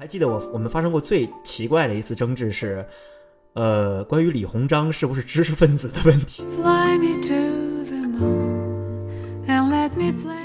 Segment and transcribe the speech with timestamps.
[0.00, 2.82] 还记得我我们发生过最奇怪的一次争执是，
[3.52, 6.42] 呃，关于李鸿章是不是知识分子的问题。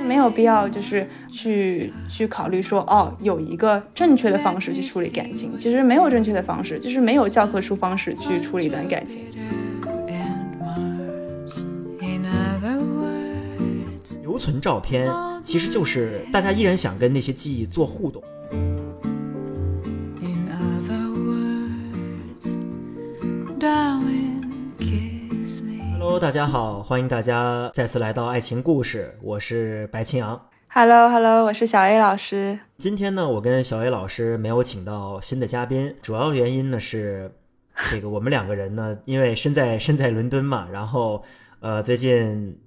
[0.05, 9.21] 没有必要就是去去考虑说哦，有一个正确的方式去处理感情，其实没有正确的方式，就是没有教科书方式去处理一段感情。
[14.21, 15.09] 留存照片
[15.41, 18.21] 其实就是大家依然想跟那些记忆做互动。
[26.15, 30.47] Hello，大家好，欢迎大家再次来到爱情故事，我是白青阳。
[30.69, 32.57] Hello，Hello，我是小 A 老师。
[32.77, 37.29] 今天呢，我跟小 A 老师没有请到新的嘉宾，主要原因呢是，
[37.91, 41.21] 这个我们两个人呢，因为身在身在伦敦嘛，然后
[41.59, 42.57] 呃，最近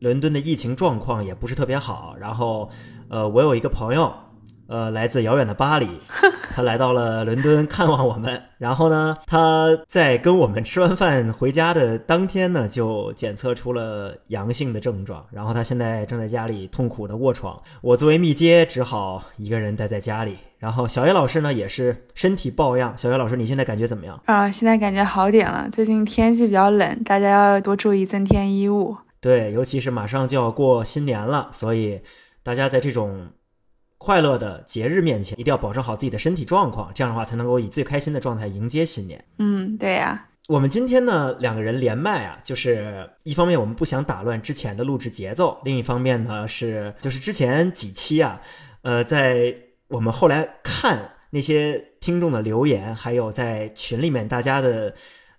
[0.00, 2.68] 伦敦的疫情状况也不是特别好，然后
[3.08, 4.12] 呃，我有一个朋友。
[4.68, 5.88] 呃，来自遥远的巴黎，
[6.54, 8.42] 他来到了伦敦看望我们。
[8.58, 15.24] 然后呢，他在跟我们吃完饭回家的当天呢，就检测出了阳性的症状。
[15.32, 17.58] 然后他现在正在家里痛苦的卧床。
[17.80, 20.36] 我作为密接，只好一个人待在家里。
[20.58, 22.92] 然后小叶老师呢，也是身体抱恙。
[22.98, 24.20] 小叶老师，你现在感觉怎么样？
[24.26, 25.66] 啊，现在感觉好点了。
[25.72, 28.94] 最近天气比较冷，大家要多注意增添衣物。
[29.18, 32.02] 对，尤其是马上就要过新年了，所以
[32.42, 33.28] 大家在这种。
[33.98, 39.22] 快乐的节日面前，一定要保证好自己的身体状况，这样的话才能够以最开心的状态迎接新年。
[39.38, 40.26] 嗯，对呀。
[40.48, 48.40] 我们今天呢，两个人连麦啊，就是一方面我们不想打乱之前的录制节奏，另一方面呢是就是之前几期啊，
[48.82, 49.54] 呃，在
[49.88, 54.94] 我们后来看那些听众的留言，还有在群里面大家的。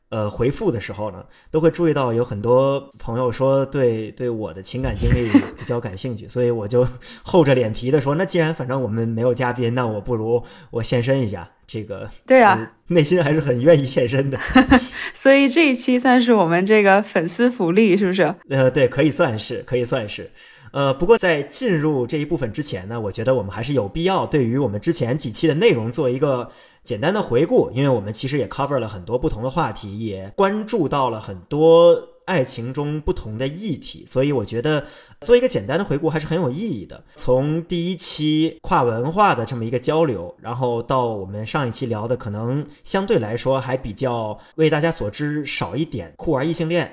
[0.09, 6.87] 呃，回复的时候呢，都会注意到有很多朋友说对对我的情感经历 比较感兴趣，所以我就
[7.23, 11.49] 厚着脸皮的说，那既然反正我们没有嘉宾，那我不如我现身一下。
[11.71, 14.39] 这个对啊，内心还是很愿意现身的。
[15.13, 18.33] 所以这一期算是我们这个粉丝福利，是不是？
[18.49, 20.31] 呃，对，可以算是，可以算是。
[20.71, 26.49] 呃，不过在进入这一部分之前呢，我觉得我们还是有必要对于我们之前几期的内容做一个。
[26.81, 34.83] 简单的回顾，因为我们其实也 cover 了很多不同的话题，也关注到了很多爱情中不同的议题，所以我觉得
[35.21, 37.03] 做一个简单的回顾还是很有意义的。
[37.13, 46.91] 从第一期跨文化的这么一个交流，然后到我们上一期聊的可能相对来说还比较为大家所知少一点酷儿异性恋。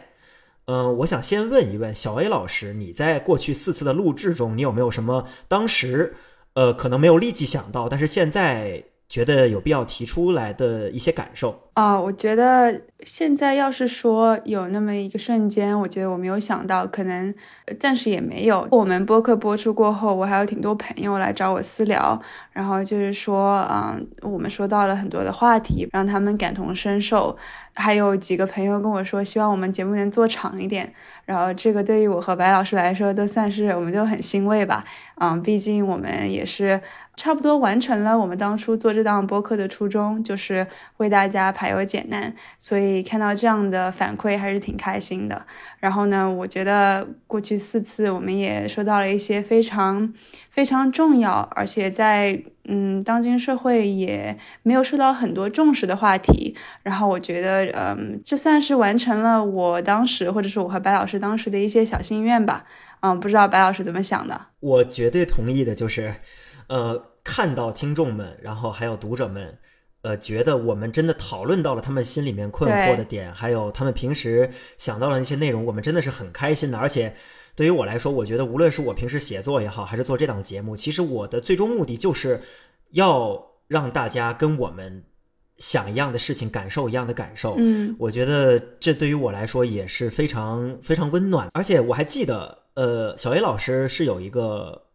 [0.66, 6.14] 嗯，我想先问一问小 A 老师，你在过去四次的录制中，你有没有什么当时
[6.54, 8.84] 呃可能没有立即想到，但是现在？
[9.08, 17.34] 觉得有必要提出来的一些感受啊，我觉得现在要是说有那么一个瞬间，我觉得我没有想到，可能
[17.78, 18.66] 暂时也没有。
[18.70, 22.18] 我们播客播出过后，我还有挺多朋友来找我私聊，
[22.52, 27.36] 然后就是说，嗯，我们说到了很多的话题，让他们感同身受。
[27.78, 30.90] 还有几个朋友跟我说，希望我们节目能做长一点。
[31.26, 34.82] 然后这个对于我和白老师来说，都算是我们就很欣慰吧。
[35.16, 36.80] 嗯，毕竟我们也是
[37.16, 40.66] 差不多完成了我们当初做这档播客的初衷，就是
[40.96, 42.34] 为大家排忧解难。
[42.58, 45.46] 所以看到这样的反馈还是挺开心的。
[45.78, 50.12] 然后呢，我觉得过去四次我们也收到了一些非常
[50.50, 52.42] 非常重要，而且在。
[52.68, 62.64] 嗯，当今社会也没有受到很多重视的话题，然后我觉得，嗯，这算是完成了我当时或者是我和白老师当时的一些小心愿吧。
[63.02, 64.46] 嗯，不知道白老师怎么想的？
[64.58, 66.16] 我绝对同意的，就是，
[66.66, 69.58] 呃，看到听众们，然后还有读者们，
[70.06, 77.14] 呃，觉得我们真的讨论到了他们心里面困惑的点，还有他们平时想到了那些内容，我们真的是很开心的，而且。
[77.56, 82.38] 对于我来说，我觉得无论是我平时写作也好，还是做这档节目，其实我的最终目的就是
[82.90, 85.02] 要让大家跟我们
[85.56, 87.54] 想一样的事情，感受一样的感受。
[87.56, 91.48] 嗯，我觉得这对于我来说也是非常非常温暖。
[91.54, 94.85] 而且我还记得，呃，小 A 老师是有一个。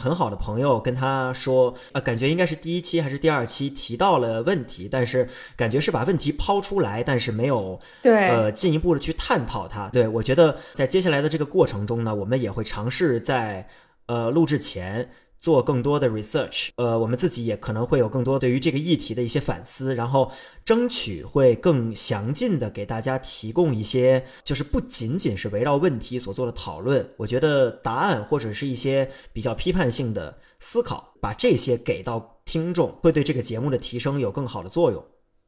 [0.00, 9.90] 很好的朋友跟他说，呃，感觉应该是第一期还是第二期提到了问题，但是感觉是把问题抛出来，但是没有对呃进一步的去探讨它。
[9.90, 13.68] 对我觉得在接下来的这个过程中呢，我们也会尝试在
[14.06, 15.10] 呃录制前。
[15.40, 20.30] 做更多的 research，呃，我们自己也可能会有更多对于这个议题的一些反思，然后
[20.64, 35.02] 争取会更详尽的给大家提供一些，就是不仅仅是围绕问题所做的讨论，我觉得答案或者是一些比较批判性的思考，把这些给到听众，会对这个节目的提升有更好的作用。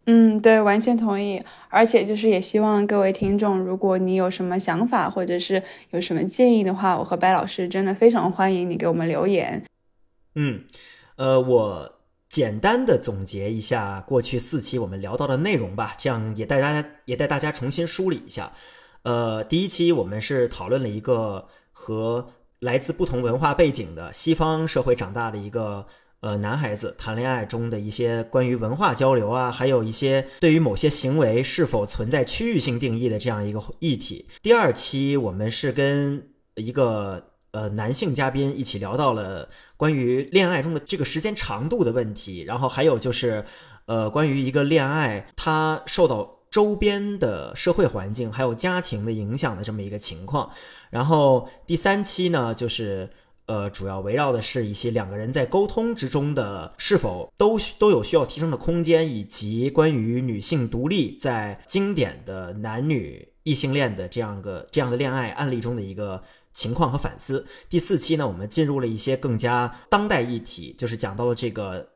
[0.07, 1.41] 嗯，对，完全同意。
[1.69, 9.63] 而且就是也希望各位听众，如果你有什么想法或者是有什么建议的话，我和白老师真的非常欢迎你给我们留言。
[10.35, 10.65] 嗯，
[11.17, 11.99] 呃，我
[12.29, 18.53] 简单的总结一下过去四期我们聊到的内容吧，这样也带大家也带大家重新梳理一下。
[19.03, 22.31] 呃，第一期我们是讨论了一个和
[22.61, 25.85] 来自不同文化背景的西方社会长大的一个
[26.21, 34.29] 呃男孩子谈恋爱中的一些关于文化交流啊，还有一些对于某些行为是否存在区域性定义的这样一个议题。
[34.41, 43.45] 第二期我们是跟一个呃男性嘉宾一起聊到了关于恋爱中的这个时间长度的问题，然后还有就是
[43.87, 46.39] 呃关于一个恋爱它受到。
[46.53, 50.51] 周边的社会环境还有家庭的影响的这么一个情况，
[50.91, 53.09] 然后第三期呢，就是
[53.47, 66.23] 呃，主要围绕的是一些两个人在沟通之中的是否都都有需要提升的空间，以及关于女性独立在经典的男女异性恋的这样个这样的恋爱案例中的一个
[66.53, 67.47] 情况和反思。
[67.69, 71.89] 第四期呢，我们进入了一些更加当代议题，就是讲到了这个。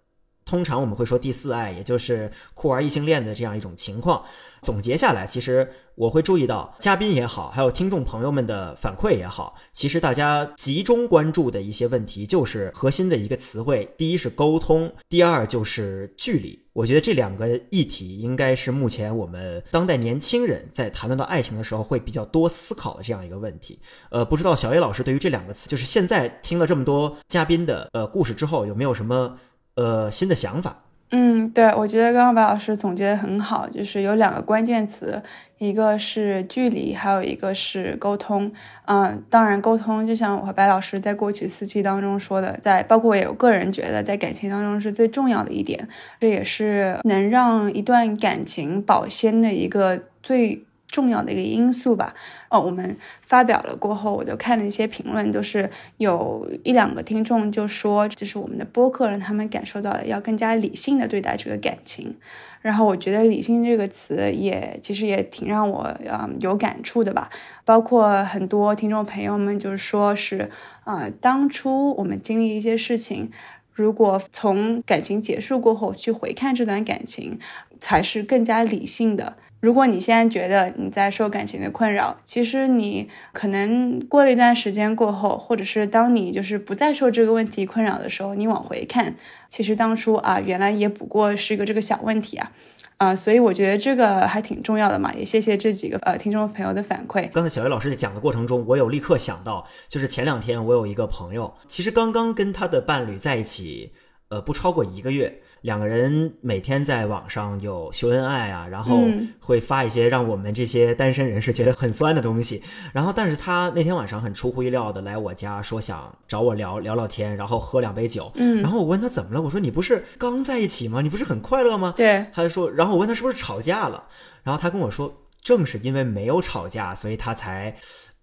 [0.46, 4.22] 通常我们会说第四爱，也就是酷儿异性恋的这样一种情况。
[4.62, 16.58] 总结下来，其实我会注意到，嘉宾也好，还有听众朋友们的反馈也好，其实大家集中关注的一些问题，就是核心的一个词汇：第一是沟通，第二就是距离。
[16.72, 23.80] 我觉得这两个议题应该是目前我们当代年轻人在谈论到爱情的时候会比较多思考的这样一个问题。
[24.10, 29.36] 呃，不知道小叶老师对于这两个词，就是现在听了这么多嘉宾的呃故事之后，有没有什么？
[29.76, 30.82] 呃，新的想法。
[31.10, 35.22] 嗯，对，我觉得刚刚白老师总结的很好，就是有两个关键词，
[35.58, 38.50] 一个是距离，还有一个是沟通。
[38.86, 45.88] 嗯，当然，沟通就像我和白老师在过去四期当中说的，在包括我也个人觉得，在感情当中是最重要的一点，
[46.18, 50.65] 这也是能让一段感情保鲜的一个最。
[50.88, 52.14] 重要的一个因素吧。
[52.48, 62.16] 哦，我们发表了过后，我就看了一些评论，都是有一两个听众就说，就是我们的播客让他们感受到了要更加理性的对待这个感情。
[62.62, 67.30] 然后我觉得“理性”这个词也其实也挺让我嗯有感触的吧。
[67.64, 70.50] 包括很多听众朋友们就是说是
[70.82, 73.30] 啊，当初我们经历一些事情，
[73.72, 77.38] 如果从感情结束过后去回看这段感情，
[77.78, 79.36] 才是更加理性的。
[79.60, 89.16] 如果你现在觉得你在受感情的困扰，其实你可能过了一段时间过后，或者是当你就是不再受这个问题困扰的时候，你往回看，
[89.48, 92.52] 其实当初啊，原来也不过是一个这个小问题啊，
[92.98, 97.28] 啊，所以我觉得这个还挺重要的嘛，也谢谢这几个呃听众朋友的反馈。
[97.32, 103.92] 刚才小叶老师在讲的过程中，我有立刻想到，就是前两天我有一个朋友，其实刚刚跟他的伴侣在一起。
[104.28, 109.00] 呃，不超过一个月，两个人每天在网上有秀恩爱啊，然后
[109.40, 112.62] 会发一些让我们这些单身人士觉得很酸的东西。
[112.92, 118.30] 然后，但是他那天晚上很出乎意料的来我家，说想找我聊聊聊天，然后喝两杯酒。
[118.36, 121.00] 嗯，然后我问他怎么了，我说你不是刚在一起吗？
[121.00, 121.92] 你不是很快乐吗？
[121.96, 124.04] 对，他就说，然后我问他是不是吵架了，
[124.44, 127.74] 然后他跟我说，正是因为没有吵架，所以他才。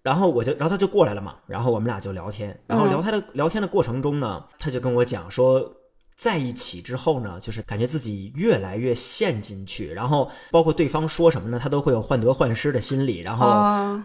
[0.02, 5.70] 然后我就，然后他就过来了嘛，然后我们俩就聊天，然后聊他的聊天的过程中呢，他就跟我讲说。
[6.16, 13.46] 在一起之后呢，就是感觉自己越来越陷进去，然后包括对方说什么呢，他都会有患得患失的心理，然后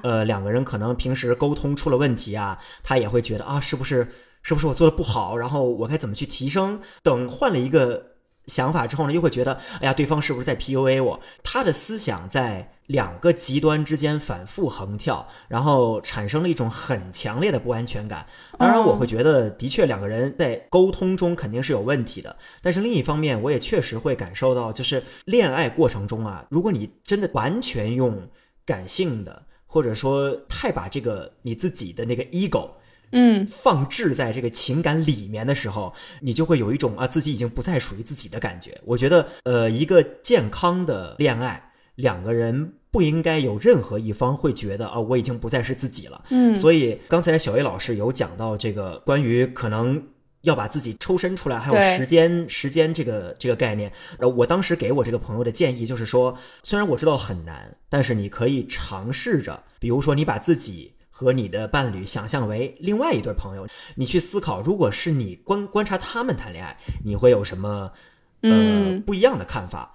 [0.04, 4.08] 呃两个人可能平时沟通出了问题啊，他也会觉得啊是不是
[4.42, 6.80] 是不是我做的不好，然后我该怎么去提升？
[7.04, 8.19] 等换了一个。
[8.50, 11.20] 想法之后呢，又会觉得，哎呀，对方是不是在 PUA 我？
[11.44, 18.26] 他的思想在两个极端之间反复横跳，然后产生了一种很强烈的不安全感。
[18.58, 22.36] 当然，我会觉得，的确两个人在沟通中肯定是有问题的。
[22.62, 28.28] 但是另一方面，我也确实会感受到，就是恋爱过程中啊，如果你真的完全用
[28.66, 32.72] 感性的，或者说太把这个你自己的那个 ego。
[33.12, 38.80] 嗯，放置在这个情感里面的时候，你就会有一种啊，自己已经不再属于自己的感觉。
[38.86, 46.24] 我觉得，呃，一个健康的恋爱，两个人不应该有任何一方会觉得啊，我已经不再是自己了。
[46.30, 50.02] 嗯，所以刚才小 A 老师有讲到这个关于可能
[50.42, 53.92] 要把自己抽身出来，还有时间时间这个这个概念。
[54.20, 60.94] 呃，我当时给我这个朋友的建议就是说，虽然我知道很难，但是你可以尝试着，比如说你把自己。
[61.20, 67.92] 和你的伴侣想象为另外一对朋友，你去思考，如果是你观观察他们谈恋爱，你会有什么
[68.42, 69.94] 呃不一样的看法？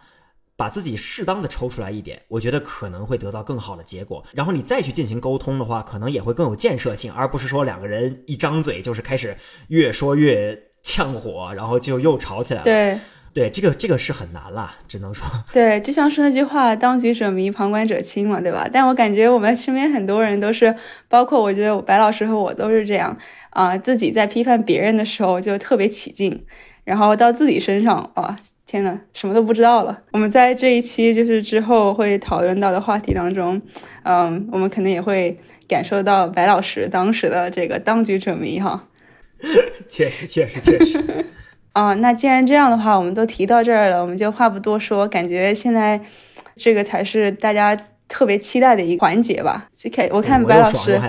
[0.54, 4.22] 把自己适当的抽出来一点，我觉得可能会得到更好的结果。
[4.34, 9.34] 然后你再去进行沟通的话，可能也会更有建设性，而不是说两个人一张嘴就是开始
[9.68, 12.64] 越说越呛火，然后就又吵起来了。
[12.64, 12.98] 对。
[13.34, 15.26] 对，这个这个是很难啦，只能说。
[15.52, 18.68] 对，就像是那句话“当局者迷，旁观者清”嘛，对吧？
[18.72, 20.72] 但我感觉我们身边很多人都是，
[21.08, 23.18] 包括我觉得白老师和我都是这样
[23.50, 26.46] 啊，自己在批判别人的时候就特别起劲，
[26.84, 28.38] 然后到自己身上啊。
[28.66, 30.00] 天呐，什么都不知道了。
[30.12, 33.60] 我们在这一期就是之后会讨论到的话题当中，
[34.04, 35.38] 嗯，我们可能也会
[35.68, 38.88] 感受到白老师当时的这个当局者迷哈。
[39.88, 40.98] 确实，确实，确实。
[41.74, 46.00] 啊，那既然这样的话，我们都提到这儿了，我们就话不多说，感觉现在
[46.56, 47.78] 这个才是大家。
[48.06, 51.00] 特别期待的一个环节吧，看我看白老师，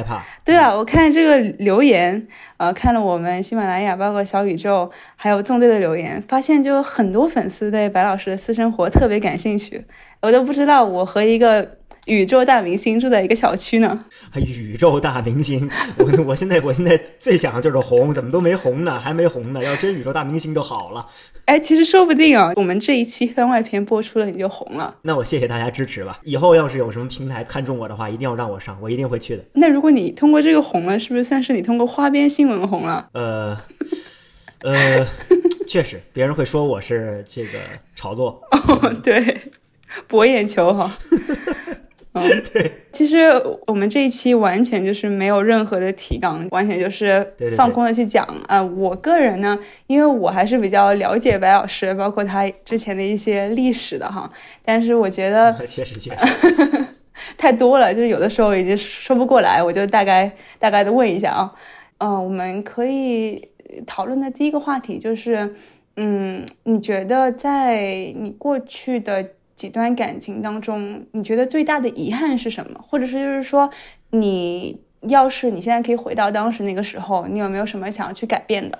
[0.45, 9.83] 对啊，我看这个留言，呃，看了我们喜马拉雅，包括小宇宙，还有纵队的留言，发现就很多粉丝对白老师的私生活特别感兴趣，
[10.21, 11.77] 我都不知道我和一个。
[12.05, 14.05] 宇宙大明星住在一个小区呢。
[14.35, 18.99] 宇宙大明星， 我我现在我现在最想的就是红，怎么都没红呢？
[18.99, 19.63] 还没红呢。
[19.63, 21.05] 要真宇宙大明星就好了。
[21.45, 24.95] 哎，其实说不定啊，我们这一期番外篇播出了，你就红了。
[25.03, 26.19] 那我谢谢大家支持吧。
[26.23, 29.43] 以后要是有什么平台看中我的话，一定要让我上，我一定会去的。
[29.53, 33.07] 那如果你通过这个红了，是不是算是你通过花边新闻红了？
[33.13, 33.57] 呃
[34.61, 35.05] 呃，
[35.67, 37.59] 确实，别人会说我是这个
[37.95, 38.41] 炒作。
[38.49, 39.51] 哦，对，
[40.07, 40.91] 博眼球哈。
[42.17, 43.23] 嗯， 对，其实
[43.67, 48.63] 我们这一期完全就是没有任何的提纲，完全就是放空的去讲啊。
[48.63, 54.31] 我个人呢，因为我还是比较了解白老师，包括他之前的一些历史的哈。
[54.63, 56.85] 但是我觉得 确实确实
[57.37, 61.53] 太多了，就是有的时候已经说不过来，我就大概大概的问一下啊。
[61.97, 63.45] 嗯，我们可以
[63.85, 65.53] 讨论的第一个话题就是，
[65.97, 67.75] 嗯，你觉得在
[68.17, 69.31] 你过去的。
[69.55, 72.79] 几段感情当中，你觉得最大的遗憾是什么？
[72.85, 73.69] 或者是就是说，
[74.09, 78.77] 你要是你现在可以回到当时那个时候，你有没有什么想要去改变的？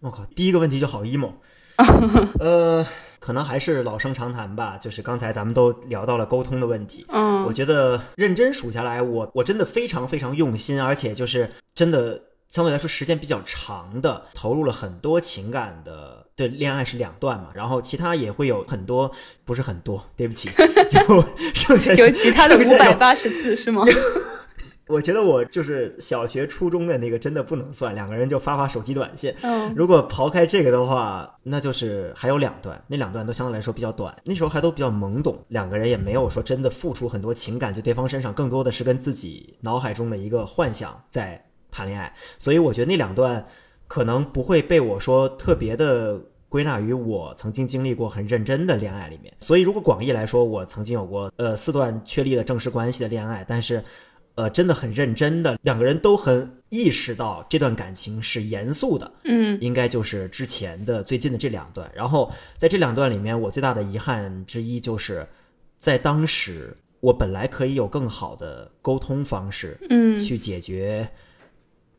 [0.00, 1.32] 我靠，第一个问题就好 emo。
[2.40, 2.86] 呃，
[3.18, 7.04] 可能还是老生常谈吧，就是刚才咱们都聊到了沟通的问题。
[7.08, 16.25] 嗯，我觉得认真数下来，我我真的非常非常用心，而且就是真的相对来说时间比较长的投入了很多情感的。
[16.36, 19.10] 对，恋爱是两段嘛，然后其他也会有很多，
[19.46, 20.50] 不是很多，对不起，
[21.08, 21.24] 有
[21.54, 23.82] 剩下有其他的五百八十次是吗？
[24.86, 29.34] 我觉得我就是小学初中的那个真的不能算，两个人就发发手机短信。
[29.40, 43.44] 嗯，如果刨开这个的话，那就是还有两段，那两段都相对来说比较短，那时候还都比较懵懂，两个人也没有说真的付出很多情感在对方身上，更多的是跟自己脑海中的一个幻想在谈恋爱，所以我觉得那两段。
[43.88, 53.82] 可能不会被我说特别的归纳于我曾经经历过很认真的恋爱里面，所以如果广义来说，我曾经有过呃四段确立了正式关系的恋爱，但是，
[54.36, 61.90] 呃真的很认真的，两个人都很意识到这段感情是严肃的，嗯，应该就是之前的最近的这两段。
[61.94, 65.26] 然后在这两段里面，我最大的遗憾之一就是
[65.76, 71.08] 在当时我本来可以有更好的沟通方式，嗯，去解决。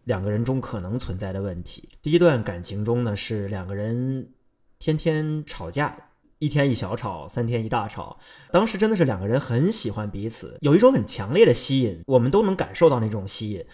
[0.08, 1.90] 两个人中可能存在的问题。
[2.02, 4.30] 第一段感情中呢，是两个人
[4.80, 5.98] 天天吵架，
[6.40, 8.18] 一天一小吵，三天一大吵。
[8.50, 13.66] 当时真的是两个人很喜欢彼此，有一种很强烈的吸引，我们都能感受到那种吸引。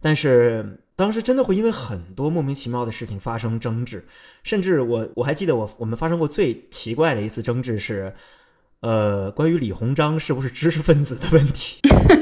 [0.00, 4.06] 但是当时真的会因为很多莫名其妙的事情发生争执，
[4.44, 8.14] 甚至我我还记得我我们发生过最奇怪的一次争执是，
[8.78, 11.80] 呃，关于李鸿章是不是知识分子的问题。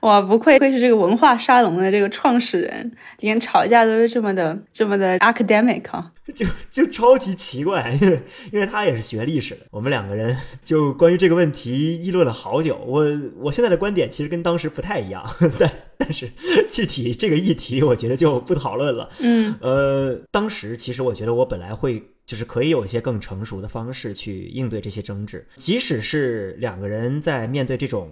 [0.00, 12.76] 哇，不愧愧是这个文化沙龙的这个创始人，连吵架都是这么的这么的 academic 啊，就就超级奇怪， 因为因为他也是学历史的，我们两个人就关于这个问题议论了好久。
[12.86, 13.04] 我
[13.38, 15.24] 我现在的观点其实跟当时不太一样，
[15.58, 16.30] 但但是
[16.68, 19.10] 具体这个议题我觉得就不讨论了。
[19.18, 28.08] 嗯，呃，当时其实我觉得我本来会就是可以有一些更成熟的方式去应对这些争执，即使是两个人在面对这种。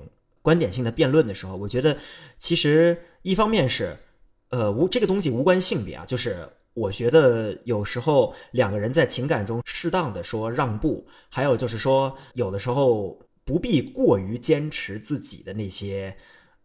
[0.46, 1.96] 观点性的辩论的时候，我觉得
[2.38, 3.96] 其实一方面是，
[4.50, 16.16] 呃，无这个东西无关性别啊，就是我觉得有时候两个人在情感中适当的说让步，还有就是说有的时候不必过于坚持自己的那些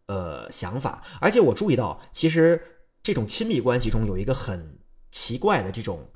[0.05, 1.03] 呃想法。
[1.19, 2.61] 而且我注意到，其实
[3.01, 4.77] 这种亲密关系中有一个很
[5.09, 6.07] 奇怪的这种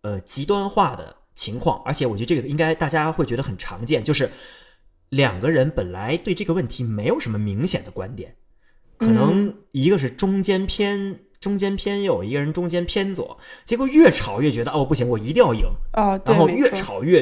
[0.00, 4.28] 呃极端化的情况，而且我觉得这个应该大家会觉得很常见，就是。
[5.12, 8.34] 两个人本来对这个问题没有什么明显的观点，
[8.96, 15.66] 可能一个是中间偏中间偏右，一个人中间偏左，结果越吵越觉得哦不行，我一定要赢。
[15.92, 17.20] 哦，然后越吵越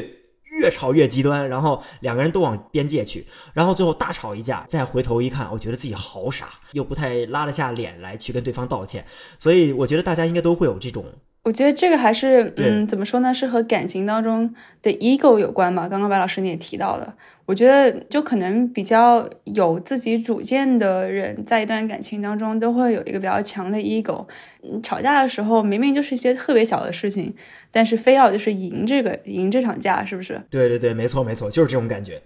[0.61, 9.05] 越吵越极端，然后两个人都往边界去，然后最后大吵一架，再回头一看，我觉得自己好傻，又不太拉得下脸来去跟对方道歉，
[9.37, 11.05] 所以我觉得大家应该都会有这种
[11.43, 13.33] 我觉得这个还是，嗯，怎么说呢？
[13.33, 15.89] 是和感情当中的 ego 有关吧。
[15.89, 17.15] 刚刚白老师你也提到了，
[17.47, 24.27] 我觉得就可能比较有自己主见的人，在一段感情当中都会有一个比较强的 ego。
[24.61, 27.33] 嗯吵架的时候，明明就是一些特别小的事情，
[27.71, 30.39] 但是非要就是赢这个赢这场架，是不是？
[30.51, 32.21] 对对对，没错没错，就是这种感觉。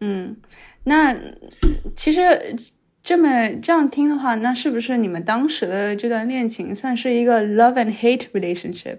[0.00, 0.36] 嗯，
[0.84, 1.16] 那
[1.96, 2.54] 其实
[3.04, 8.96] 这么这样听的话，那是不是你们当时的这段恋情算是一个 love and hate relationship？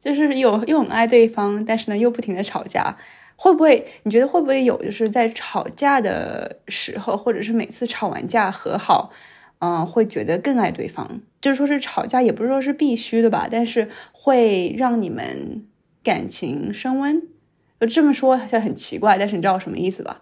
[0.00, 2.98] 就是有又很爱对方，但是呢又不停的吵架，
[3.36, 3.86] 会不会？
[4.02, 9.12] 你觉得会不会有就是在吵架的时候，或者是每次吵完架和好，
[9.60, 11.20] 嗯、会觉得更爱对方？
[11.40, 15.64] 就是说是吵架，也不是说是必须的吧，但是会让你们
[16.02, 17.22] 感情升温。
[17.78, 20.18] 就这么说好像很奇怪，但是你知道我什么意思吧？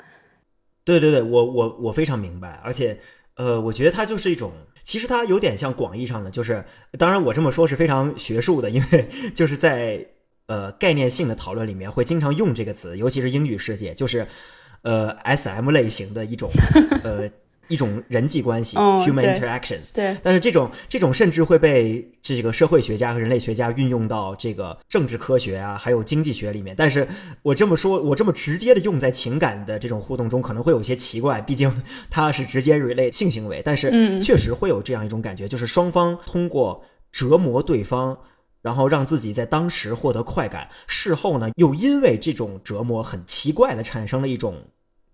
[0.84, 2.98] 对对对，我我我非常明白，而且
[3.36, 4.52] 呃，我觉得它就是一种，
[4.84, 6.64] 其实它有点像广义上的，就是
[6.98, 10.06] 当然我这么说是非常学术的，因为 就是在
[10.46, 14.26] 呃概念性的讨论里面会经常用这个词，尤其是英语世界，就是
[14.82, 16.50] 呃 S M 类型的一种
[17.04, 17.30] 呃
[17.68, 19.94] 一种人际关系、哦 human interactions。
[19.94, 26.74] 对，但是这种这种甚至会被这个社会学家和人类学家运用到这个政治科学啊，还有经济学里面。
[26.76, 27.06] 但是
[27.42, 31.72] 我这么说，我这么直接的用在情感的这种互动中，可能会有些奇怪，毕竟
[32.10, 33.62] 它是直接 relate 性行为。
[33.64, 38.18] 但是嗯确实会有这样一种感觉，就是双方通过折磨对方。
[38.62, 44.54] 然后让自己在当时获得快感，事后呢又因为这种折磨很奇怪的产生了一种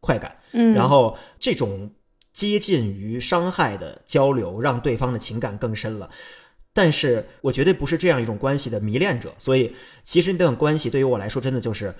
[0.00, 1.90] 快感，嗯，然后这种
[2.38, 6.09] 接近于伤害的交流，让对方的情感更深了。
[6.73, 11.92] 但是我绝对不是这样一种关系的迷恋者，所以其实那段关系对于我来说，真的就是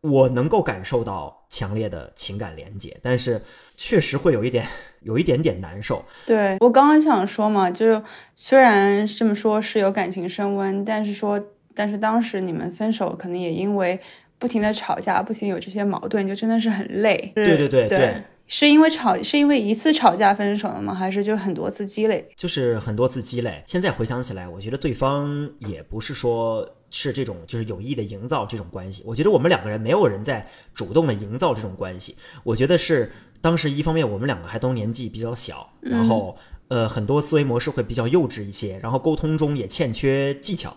[0.00, 3.42] 我能够感受到强烈的情感连接，但是
[3.76, 4.66] 确实会有一点
[5.02, 6.02] 有一点点难受。
[6.24, 8.02] 对我刚刚想说嘛，就是
[8.34, 11.38] 虽然这么说是有感情升温，但是说，
[11.74, 14.00] 但是当时你们分手可能也因为
[14.38, 17.32] 不停的吵架，不停有这些矛盾，就真的是很累。
[17.34, 20.92] 对对对对对是因为吵，是因为一次吵架分手了吗？
[20.92, 22.26] 还是就很多次积累？
[22.36, 23.62] 就是很多次积累。
[23.64, 29.04] 现在回想起来，我觉得对方也不是说是这种就是有意的营造这种关系。
[29.06, 32.16] 我觉得我们两个人没有人在主动的营造这种关系。
[32.42, 40.76] 我觉得是当时一方面我们两个还都年纪比较小，然后呃很多思维模式会比较幼稚一些，然后沟通中也欠缺技巧。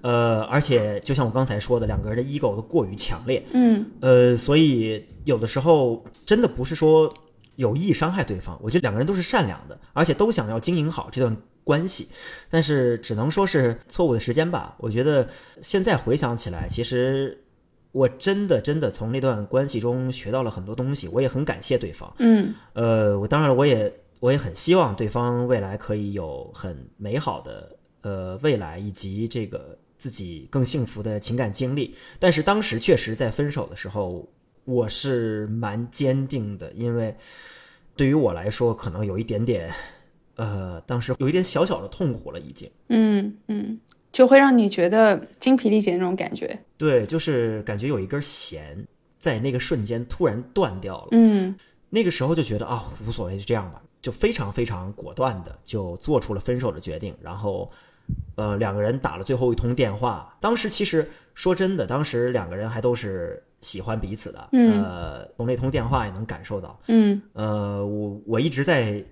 [0.00, 7.12] 呃，而且就像我刚才说的，两个人的 ego 都过于强烈，嗯呃，所以有的时候真的不是说
[7.56, 12.08] 有意伤害对方，我觉得两个人都是善良的，而且都想要经营好这段关系，
[12.48, 14.76] 但是只能说是错误的时间吧。
[14.78, 15.28] 我觉得
[15.60, 17.44] 现在回想起来，其实
[17.90, 22.10] 我真的真的从那段关系中学到了很多东西，我也很感谢对方。
[22.20, 31.94] 嗯呃，我当然了，我也我也很希望对方未来可以有很美好的呃未来，以及这个自己更幸福的情感经历。
[32.18, 34.26] 但是当时确实在分手的时候，
[34.64, 37.14] 我是蛮坚定的，因为
[37.94, 39.70] 对于我来说，可能有一点点，
[40.36, 42.70] 呃，当时有一点小小的痛苦了，已经。
[42.88, 43.78] 嗯嗯，
[44.12, 46.58] 就会让你觉得精疲力竭那种感觉。
[46.76, 48.86] 对，就是感觉有一根弦
[49.18, 51.08] 在那个瞬间突然断掉了。
[51.10, 51.54] 嗯
[51.90, 57.70] 那个时候就觉得啊，无所谓，就这样吧，就非常非常果断的就做出了分手的决定，然后，
[58.36, 60.36] 呃，两个人打了最后一通电话。
[60.40, 64.82] 当时其实说真的，当时两个人还都是喜欢彼此的，嗯。
[64.82, 67.20] 呃，从那通电话也能感受到，嗯。
[67.32, 69.04] 呃，我我一直在，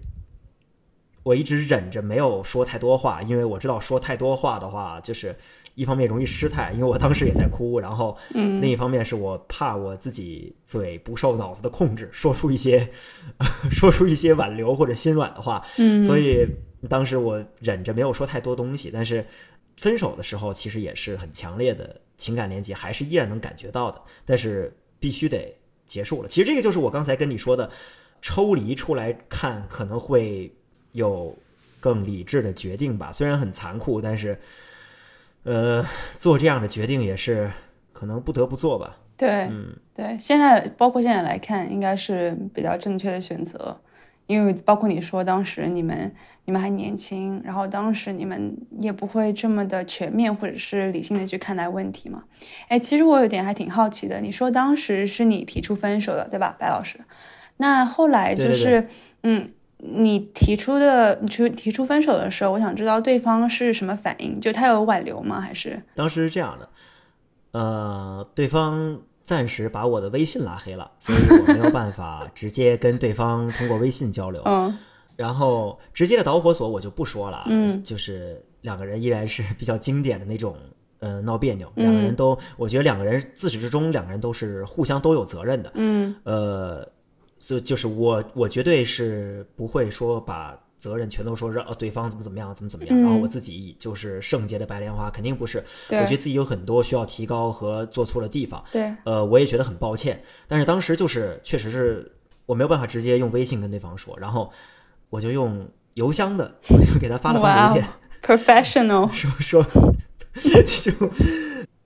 [1.22, 5.34] 我一直忍着没有说太多话，因为我知道说太多话的话，就是
[5.74, 8.60] 一方面容易失态，因为我当时也在哭，然后嗯。
[8.60, 12.88] 另一方面是我怕我自己嘴不受脑子的控制，说出一些
[13.72, 16.46] 说出一些挽留或者心软的话，嗯，所以
[16.88, 19.24] 当时我忍着没有说太多东西，但是
[19.76, 26.28] 分手的时候其实也是很强烈的情感连接，还是依然能感觉到的，但是必须得结束了。
[26.28, 27.70] 其实这个就是我刚才跟你说的，
[28.20, 30.52] 抽离出来看可能会
[30.92, 31.36] 有
[31.80, 34.38] 更理智的决定吧，虽然很残酷，但是
[35.44, 35.84] 呃，
[36.18, 37.50] 做这样的决定也是
[37.92, 38.98] 可能不得不做吧。
[39.16, 43.80] 对嗯，对，现在包括现在来看，应该是比较正确的选择，
[44.26, 52.24] 因为包括你说当时你们你们还年轻，然后当时你们也不会这么的全面或者是理性的去看待问题嘛。
[52.68, 56.98] 哎，其实我有点还挺好奇的，你说当时是你提出分手的，对吧，白老师？
[57.56, 58.88] 那后来就对对是
[59.22, 59.50] 嗯。
[59.78, 65.38] 你提出的，你去提出分手的时候，我想知道对方是什么反应，就他有挽留吗？
[65.38, 66.70] 还是当时是这样的，
[67.52, 74.40] 呃，对方暂时把我的微信拉黑了，所以我没有办法 直接跟对方通过微信交流。
[74.46, 74.78] 嗯
[75.16, 80.54] 然后直接的导火索我就不说了，嗯就是两个人依然是比较经典的那种，
[80.98, 86.86] 呃，闹别扭，两个人都，我觉得两个人自始至终两个人都是互相都有责任的，嗯呃，
[87.38, 93.02] 所以就是我我绝对是不会说把责任全都说是呃对方怎么怎么样怎么怎么样，嗯。
[93.02, 95.58] 然后我自己就是圣洁的白莲花，肯定不是，
[95.88, 102.12] 我觉得自己有很多需要提高和做错的地方，对，呃，我也觉得很抱歉，但是当时就是确实是
[102.46, 104.52] 我没有办法直接用微信跟对方说，然后
[105.10, 107.88] 我就用邮箱的，我就给他发了封邮件
[108.22, 109.64] ，，professional， 说说
[110.64, 110.92] 就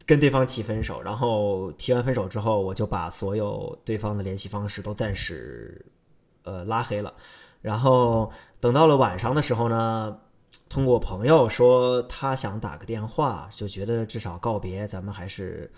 [0.05, 5.87] 跟对方提分手，然后提完分手之后，我就把所有对方的联系方式都暂时
[6.43, 7.15] 呃拉黑了，
[7.63, 10.19] 然后等到了晚上的时候呢。
[10.69, 15.69] 通过朋友说他想打个电话，就觉得至少告别咱们还是，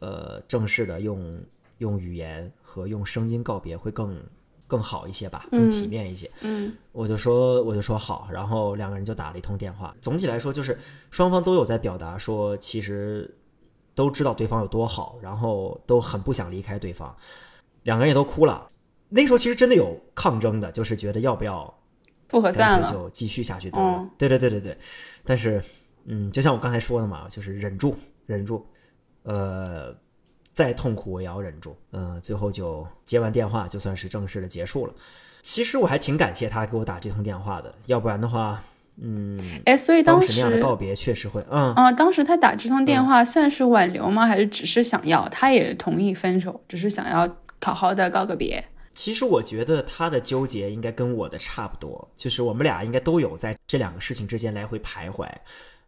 [0.00, 1.40] 呃，正式的用
[1.78, 4.20] 用语言和用声音告别会更
[4.66, 6.28] 更好一些吧，更体面一些。
[6.40, 9.94] 嗯我就说我就说好，然后两个人就打了一通电话。
[10.00, 10.76] 总体来说，就是
[11.12, 13.32] 双方都有在表达说，其实
[13.94, 17.16] 都知道对方有多好，然后都很不想离开对方，
[17.84, 18.66] 两个人也都哭了。
[19.08, 21.72] 那时候其实真的有抗争的，就是觉得要不要
[22.28, 23.70] 复合算了，就继续下去
[24.18, 24.76] 对对对对对，
[25.24, 25.62] 但是
[26.04, 28.66] 嗯，就像我刚才说的嘛，就是忍住忍住，
[29.22, 29.94] 呃，
[30.52, 31.76] 再痛苦我也要忍住。
[31.90, 34.94] 呃，最后就接完电话，就算是正式的结束了。
[35.42, 38.62] 其实我还挺感谢他给我打这通电话的，要不然的话，
[39.00, 44.26] 嗯，哎，所以当时时那样的告别确实会，嗯，啊，当时他打这通电话算是挽留吗？
[44.26, 45.28] 还是只是想要？
[45.28, 47.28] 他也同意分手，只是想要
[47.62, 48.64] 好好的告个别。
[48.96, 55.30] 其实我觉得他的纠结应该跟我的差不多，就是我们俩应该都有在这两个事情之间来回徘徊。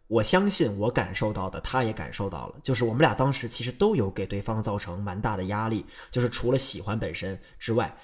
[0.07, 7.95] 我相信我感受到的，他也感受到了，就是我们俩当时其实都有给对方造成蛮大的压力，就是除了喜欢本身之外，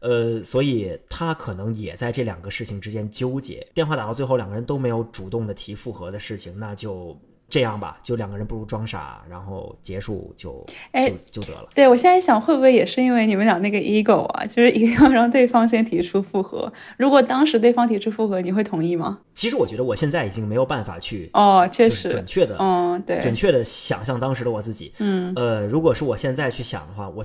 [0.00, 3.66] 呃，所以他可能也在这两个事情之间纠结。
[3.74, 7.18] 电话打到最后，两个人都没有主动的提复合的事情，那就
[7.50, 11.68] 这样吧，就两个人不如装傻，然后结束就哎就就得了。
[11.74, 16.72] 对我现在想，会不会也是因为你们俩那个 ego 啊，就是一定要让对方先提出复合？
[16.96, 19.18] 如果当时对方提出复合，你会同意吗？
[19.34, 24.92] 其实我觉得我现在已经没有办法去哦，确实，准确的、嗯，对，准确的想象当时的我自己。
[24.98, 27.24] 嗯呃，如果是我现在去想的话，我，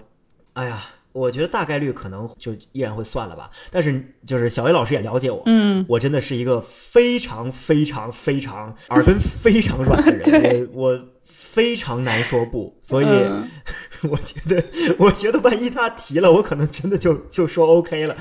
[0.54, 0.82] 哎呀，
[1.16, 3.50] 我觉得大概率可能就依然会算了吧。
[3.72, 13.48] 但是就是小 A 老师也了解我，嗯，我真的是一个非常非常非常耳根非常软的人， 我我非常难说不，所以嗯
[14.12, 14.64] 我觉得，
[15.00, 18.16] 我觉得万一他提了，我可能真的就就说 OK 了。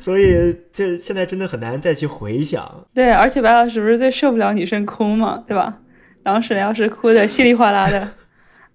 [0.00, 2.86] 所以这现在真的很难再去回想。
[2.92, 5.78] 对，而且白老师不是最受不了女生哭嘛，对吧？
[6.22, 8.12] 当时要是哭的稀里哗啦的，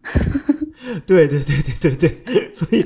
[1.05, 2.83] 对对对对对对，所以，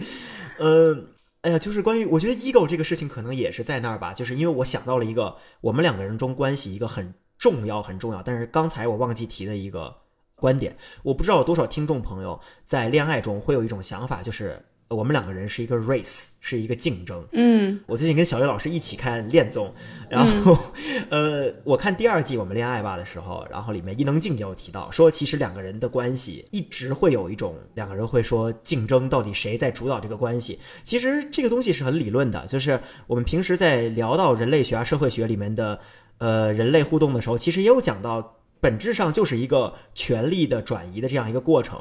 [0.59, 0.95] 呃，
[1.41, 9.95] 哎呀，就是关于我觉得 ego 这个事情，可能也是在那儿吧，就是因为我想到了一个我们两个人中关系一个很重要很重要，但是刚才我忘记提的一个
[10.35, 17.23] 观点，我不知道有多少听众朋友在恋爱中会有一种想法，就是我们两个人是一个 race，是一个竞争。
[17.33, 19.71] 嗯我最近跟小月老师一起看恋综，
[20.09, 20.57] 然后、
[21.09, 30.59] 呃，我看第二季我们恋爱吧的时候，然后里面伊能静也有提到说，其实两个人的关系一直会有一种两个人会说竞争，到底谁在主导这个关系？
[30.83, 35.79] 其实这个东西是很理论的，就是我们平时在聊到人类学啊、社会学里面的
[36.17, 41.79] 呃人类互动的时候，其实也有讲到，本质上就是一个权力的转移的这样一个过程。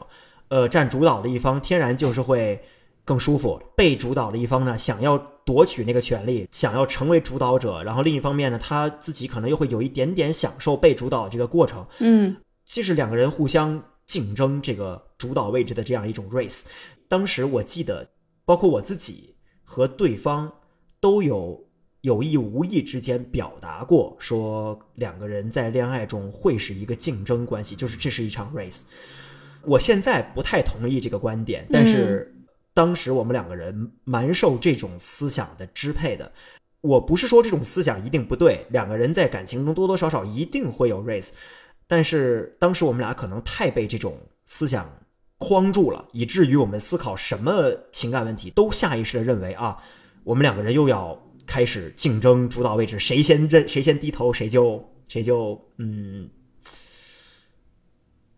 [0.48, 2.62] 呃，占主导的一方天然就是会
[3.08, 16.64] 更舒服，被主导的一方呢，想要夺取那个权利，想要成为主导者，然后另一方面呢，他自己可能又会有一点点享受被主导的这个过程，嗯这是两个人互相竞争这个主导位置的这样一种 race。
[17.08, 18.06] 当时我记得，
[18.44, 20.52] 包括我自己和对方
[21.00, 21.58] 都有
[22.02, 28.82] 有意无意之间表达过，说两个人在恋爱中会是一个竞争关系，就是这是一场 race。
[29.64, 32.32] 我现在不太同意这个观点，但是
[32.78, 36.30] 当时我们两个人蛮受这种思想的支配的。
[36.80, 41.30] 我不是说这种思想一定不对，两个人在感情中多多少少一定会有 race，
[41.88, 44.88] 但是当时我们俩可能太被这种思想
[45.38, 49.76] 框住了，以至于我们思考什么情感问题都下意识的认为啊，
[50.22, 56.30] 我们两个人又要开始竞争主导位置，谁先认谁先低头，谁就谁就嗯，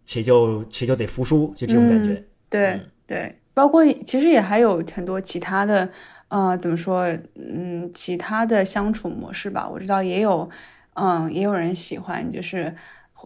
[0.07, 2.13] 谁就谁就得服输，就这种感觉。
[2.13, 5.89] 嗯对嗯对，包括其实也还有很多其他的，
[6.29, 9.69] 呃，怎么说，嗯，其他的相处模式吧。
[9.69, 10.49] 我知道也有，
[10.95, 12.75] 嗯，也有人喜欢，就是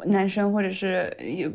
[0.06, 1.50] 男生或者是也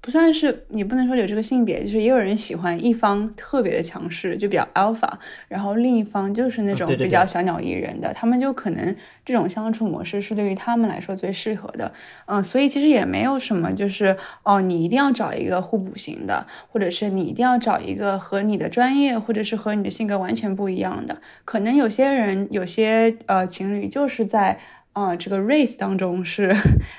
[0.00, 5.10] 不算是，你不能说有这个性别，就是也有人喜欢一方特别的强势，就比较 alpha，
[5.48, 11.92] 然后另一方就是那种比较小鸟依人的，他们就可能这种相处模式是对于他们来说最适合的。
[12.26, 21.20] 嗯，所以其实也没有什么，就是哦，你一定要找一个互补型的，或者是你一定要找一个和你的专业或者是和你的性格完全不一样的。
[21.44, 24.58] 可能有些人，有些呃情侣就是在
[24.96, 26.56] 啊这个 race 当中是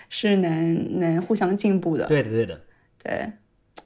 [0.08, 2.06] 是能能互相进步的。
[2.06, 2.62] 对的，对的。
[3.04, 3.32] 对，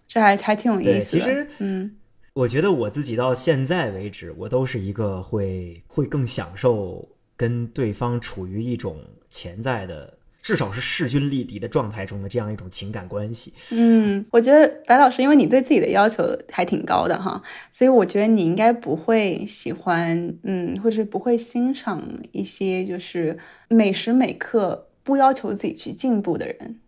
[0.06, 1.20] 这还还挺有意思的。
[1.20, 1.96] 其实，嗯，
[2.34, 13.54] 我觉得我自己到现在为止，我都是一个会会更享受跟对方处于一种潜在的，至少是势均力敌的状态中的这样一种情感关系。
[13.70, 22.02] 嗯，我觉得白老师，因为你对自己的要求还挺高的哈，所以我觉得你应该不会喜欢，嗯，或者是不会欣赏
[22.32, 23.38] 一些就是
[23.70, 26.80] 每时每刻不要求自己去进步的人。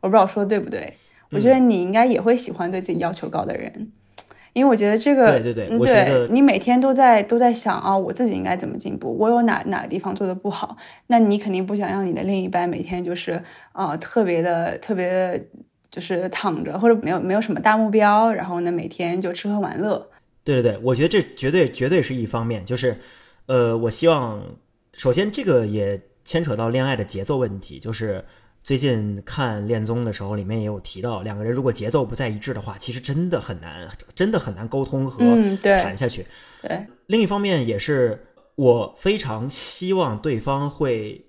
[0.00, 0.94] 我不知道说对不对。
[1.34, 3.90] 我觉得你应该也会喜欢对自己要求高的人，
[4.54, 15.48] 因为我觉得这个对对对，对你每天都在都在想啊，我自己应该怎么进步，我有哪哪个地方做的不好，那你肯定不想让你的另一半每天就是啊特别的特别
[15.90, 20.10] 就是躺着或者没有没有什么大目标，然后呢每天就吃喝玩乐。
[20.44, 22.98] 对对对，我觉得这绝对绝对是一方面，就是
[23.46, 24.42] 呃，我希望
[24.92, 28.24] 首先这个也牵扯到恋爱的节奏问题，就是。
[28.64, 35.18] 最近看恋综的时候，里面也有提到，两个人如果节奏不再一致的话，其实真的很难，真的很难沟通和
[35.62, 36.24] 谈下去。
[36.62, 41.26] 对，另一方面也是我非常希望对方会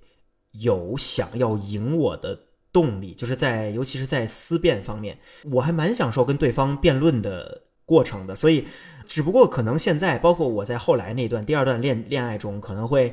[0.52, 2.38] 有想要赢我的
[2.72, 5.18] 动力，就是在尤其是在思辨方面，
[5.52, 8.36] 我还蛮享受跟对方辩论的过程的。
[8.36, 8.68] 所以，
[9.08, 13.12] 只不过可能现在，包括我在后来那段第二段恋恋爱中，可能会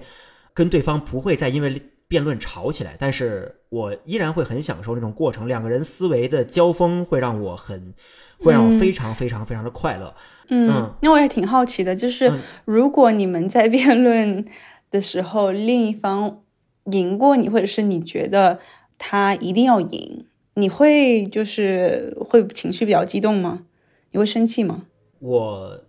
[0.52, 1.82] 跟对方不会再因为。
[2.10, 5.46] 辩论吵起来，但是我依然会很享受那种过程。
[5.46, 7.94] 两个人思维的交锋会让我很，
[8.40, 10.12] 会让我非常非常非常的快乐。
[10.48, 12.28] 嗯，那我也挺好奇的，就是
[12.64, 14.44] 如果你们在辩论
[14.90, 16.42] 的时候，另一方
[16.86, 18.58] 赢过你，或者是你觉得
[18.98, 23.66] 他一定要赢，你会就是会情绪比较激动吗？
[24.10, 24.86] 你会生气吗？
[25.20, 25.80] 我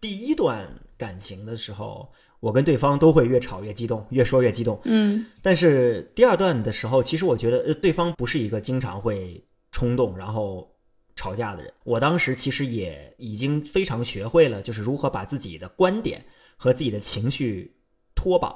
[0.00, 0.66] 第一段
[0.98, 2.08] 感情的时候。
[2.46, 4.80] 我跟对方都会越吵越激动，越说越激动。
[4.84, 10.70] 嗯，但是第二段的时候，其实我觉得，呃，对方不是一个经常会冲动然后
[11.16, 11.72] 吵架的人。
[11.82, 16.24] 我当时其实也已经非常学会了，就是如何把自己的观点
[16.56, 17.74] 和自己的情绪
[18.14, 18.54] 脱绑。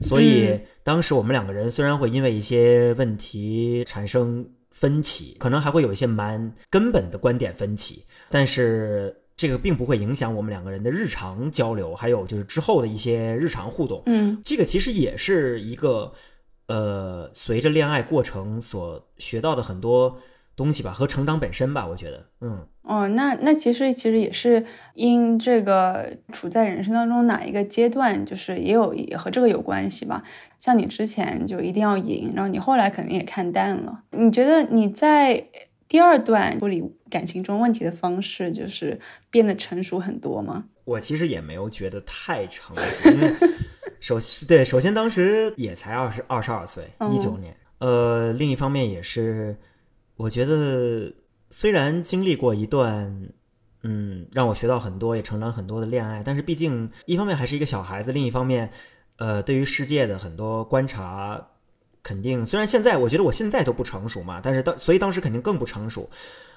[0.00, 9.14] 所以当时我们两个人虽然会因为一些问题产生分歧，可能还会有一些蛮根本的观点分歧，但是。
[9.40, 14.02] 这个并不会影响我们两个人的日常交流，还有就是之后的一些日常互动。
[14.04, 16.12] 嗯，这个其实也是一个，
[16.66, 20.18] 呃，随着恋爱过程所学到的很多
[20.54, 30.22] 东西吧，和成长本身吧，我觉得，嗯，哦，那那其实其实也是因这个处在人生当中哪一个阶段，就是也有也和这个有关系吧。
[30.58, 34.02] 像你之前就一定要赢，然后你后来肯定也看淡了。
[34.10, 35.46] 你觉得你在？
[35.90, 38.98] 第二段处理感情中问题的方式，就是
[39.28, 40.64] 变得成熟很多吗？
[40.84, 43.34] 我其实也没有觉得太成熟，因为
[43.98, 47.56] 首对，首先当时也才二十二十二岁，一九年。
[47.78, 49.56] 呃，另一方面也是，
[50.14, 51.12] 我觉得
[51.50, 53.28] 虽然经历过一段，
[53.82, 58.70] 嗯，让我学到很多，也成长很多的恋爱，但是毕竟一方面还是一个小孩子，另一方面，
[59.16, 61.48] 呃，对于世界的很多观察。
[62.02, 66.08] 肯定，虽然现在我觉得我现在都不成熟嘛，但是当所以当时肯定更不成熟，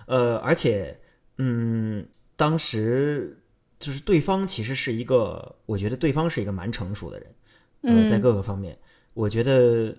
[0.08, 0.98] 呃，而且，
[1.38, 3.38] 嗯，当时
[3.78, 7.36] 就是对方其实是一个，我觉得对方是一个蛮成熟的人，
[7.82, 8.78] 呃，在各个方面，
[9.14, 9.96] 我觉得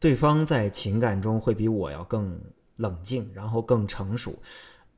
[0.00, 2.40] 对方在情感中会比我要更
[2.76, 4.34] 冷静，然后更成熟，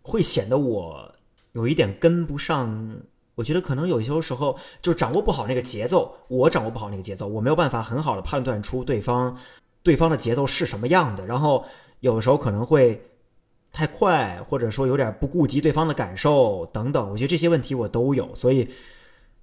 [0.02, 1.14] 会显得我
[1.52, 2.98] 有一点跟不上。
[3.34, 9.36] 我觉得可能有些时候就掌握不好那个节奏，我掌握不好那个节奏，我没有办法很好的判断出对方。
[9.87, 11.25] 对方的节奏是什么样的？
[11.25, 11.64] 然后
[12.01, 13.01] 有的时候可能会
[13.70, 17.09] 太快，或者说有点不顾及对方的感受等等。
[17.09, 18.68] 我觉得这些问题我都有，所以，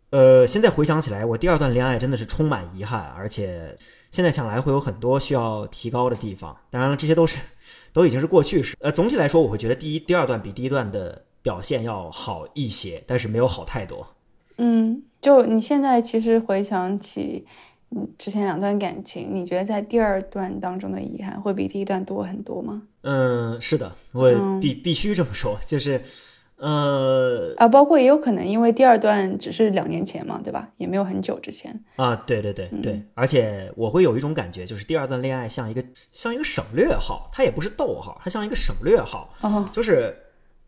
[0.09, 3.73] 呃，现在回想起来，我第二段恋爱真的是充满遗憾，而且
[4.11, 6.53] 现在想来会有很多需要提高的地方。
[6.69, 7.39] 当然了，这些都是
[7.93, 8.75] 都已经是过去式。
[8.81, 14.05] 呃，总体来说，我会觉得第一、第二段比第一段的表现要好一些，但是没有好太多。
[14.57, 17.47] 嗯，就你现在其实回想起。
[18.17, 22.81] 之前两段感情，你觉得在第二段当中的遗憾会比第一段多很多吗？
[23.01, 26.01] 嗯，是的，我必必须这么说，就是，
[26.57, 30.69] 呃啊，包括也有可能因为第二段只是两年前嘛，对吧？
[30.77, 31.83] 也没有很久之前。
[31.97, 40.15] 啊，对对对对，而且我会有一种感觉，就是第二段恋爱像一个像一个省略号，它也不是逗号，它像一个省略号，哦，就是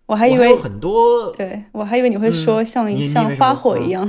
[0.06, 4.06] 我还以为很多，对我还以为你会说像、像发火一样。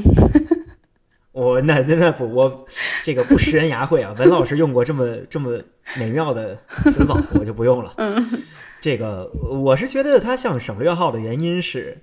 [1.37, 2.67] 我那那那不，我
[3.03, 5.63] 这个不食人牙慧啊，文老师用过这么这么
[5.95, 7.93] 美妙的词藻，我就不用了。
[7.99, 8.27] 嗯
[8.81, 12.03] 这个我是觉得它像省略号的原因是，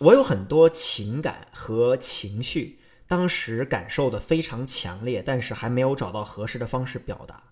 [0.00, 7.44] 我有很多情感和情绪，当时感受的非常强烈，但是还没有找到合适的方式表达，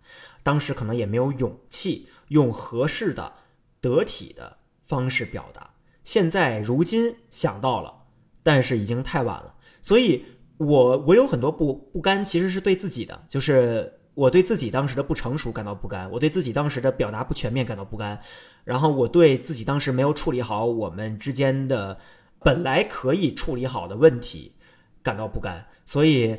[0.42, 3.32] 当时可能也没有勇气用合适的、
[3.80, 5.70] 得体的方式表达。
[6.04, 7.94] 现在如今想到了，
[8.42, 10.26] 但是已经太晚了，所以
[10.58, 18.18] 我我有很多不不甘，其实是对自己的，就是我对自己当时的不成熟感到不甘，我对自己当时的表达不全面感到不甘，
[18.64, 21.98] 然后我对自己当时没有处理好我们之间的
[22.40, 24.54] 本来可以处理好的问题
[25.02, 26.36] 感到不甘，所以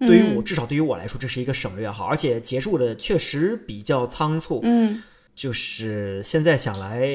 [0.00, 5.02] 对于我、嗯至少对于我来说，这是一个省略号，而且结束的确实比较仓促，嗯。
[5.32, 7.08] 就是现在想来，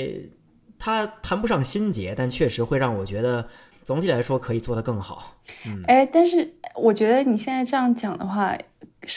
[0.80, 3.48] 它谈不上心结，但确实会让我觉得
[3.86, 5.38] 总体来说可以做得更好。
[5.86, 8.58] 哎，但是我觉得你现在这样讲的话，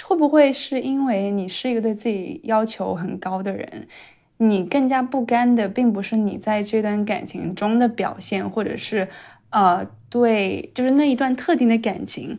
[0.04, 3.88] 会不会是因为你是一个对自己要求很高的人，
[4.36, 9.08] 你更加不甘的并不是你在这段感情中的表现，或者是
[9.48, 12.38] 呃对，就是那一段特定的感情，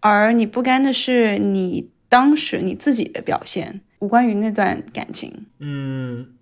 [0.00, 5.46] 而你不甘的是你当时你自己的表现，无关于那段感情。
[5.58, 6.34] 嗯，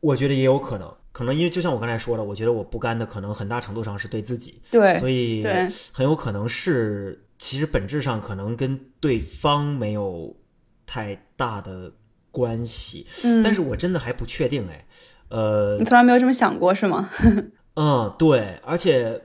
[0.00, 5.42] 我觉得也有可能，可能因为就像我刚才说的，我觉得我不甘的可能很大程度上是对自己，对，所以
[5.90, 10.36] 很有可能是其实本质上可能跟对方没有
[10.84, 11.90] 太大的
[12.30, 14.86] 关系，嗯，但是我真的还不确定哎，
[15.30, 17.08] 呃你，从来没有这么想过是吗？
[17.76, 19.18] 嗯，对，而且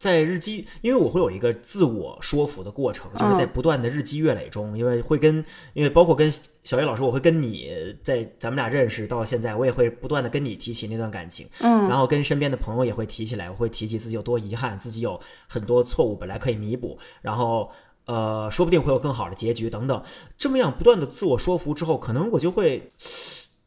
[0.00, 6.32] 在日积，因为我会有一个自我说服的过程，就是在嗯不断的日积月累中，因为会跟，因为包括跟
[6.64, 7.70] 小叶老师，我会跟你
[8.02, 17.70] 在咱们俩认识到现在，我也会不断的跟你提起那段感情，嗯然后跟身边的朋友也会提起来，我会提起自己有多遗憾，自己有很多错误本来可以弥补，然后
[18.06, 20.02] 呃，说不定会有更好的结局等等。
[20.38, 22.88] 这么样不断的自我说服之后，可能我就会，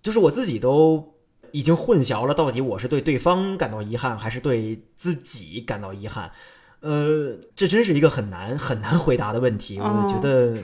[0.01, 1.12] 就是我自己都
[1.53, 6.31] 已经混淆了，到底我是对对方感到遗憾，还是对自己感到遗憾？
[6.81, 9.79] 呃，这真是一个很难很难回答的问题。
[9.79, 10.57] 我觉哦得，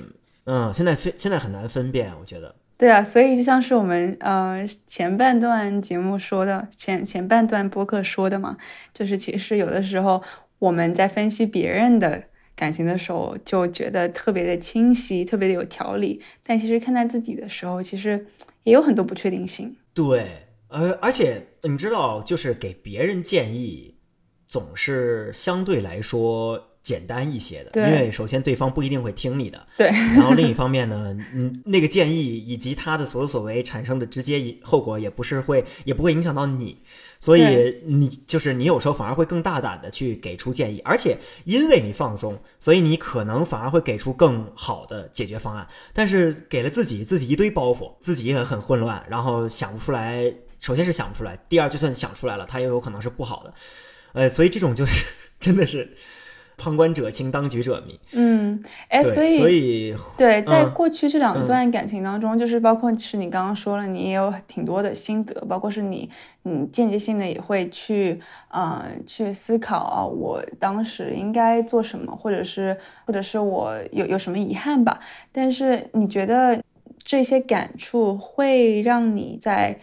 [0.45, 2.55] 嗯，现在分现在很难分辨，我觉得。
[2.75, 8.57] 对啊，所以就像是我们呃前半段节目说的，前前半段播客说的嘛，
[8.93, 10.23] 就是其实有的时候
[10.57, 12.23] 我们在分析别人的
[12.55, 18.25] 感情的时候，就觉得特别的清晰，特别的有条理，但其实看待自己的时候，其实
[18.63, 19.75] 也有很多不确定性。
[19.93, 23.95] 对，而而且你知道，就是给别人建议，
[24.47, 36.77] 总是相对来说简单一些的，因为首先对方不一定会听你的，对，然后另一方面呢，嗯，那个建议以及他的所作所为产生的直接后果，也不是会，也不会影响到你，
[37.19, 45.67] 所以你就是你有时候反而会更大胆的去给出建议，而且因为你放松，所以你可能反而会给出更好的解决方案。
[45.93, 50.33] 但是给了自己自己一堆包袱，自己也很混乱，然后想不出来。
[50.59, 53.53] 首先是想不出来，第二就算想出来了，它也有可能是不好的。
[54.13, 55.05] 呃，所以这种就是
[55.39, 55.95] 真的是
[56.57, 57.97] 旁观者清，当局者迷。
[58.11, 66.09] 嗯，哎，所以所以对，在嗯过去这两嗯段感情当中，就是包括是你刚刚说了，你也有挺多的心得，包括是你，
[66.43, 68.19] 你间接性的也会去，
[68.49, 74.99] 呃，去思考啊，我当时应该做什么，或者是，或者是我有有什么遗憾吧。
[75.31, 76.61] 但是你觉得
[77.01, 79.79] 这些感触会让你在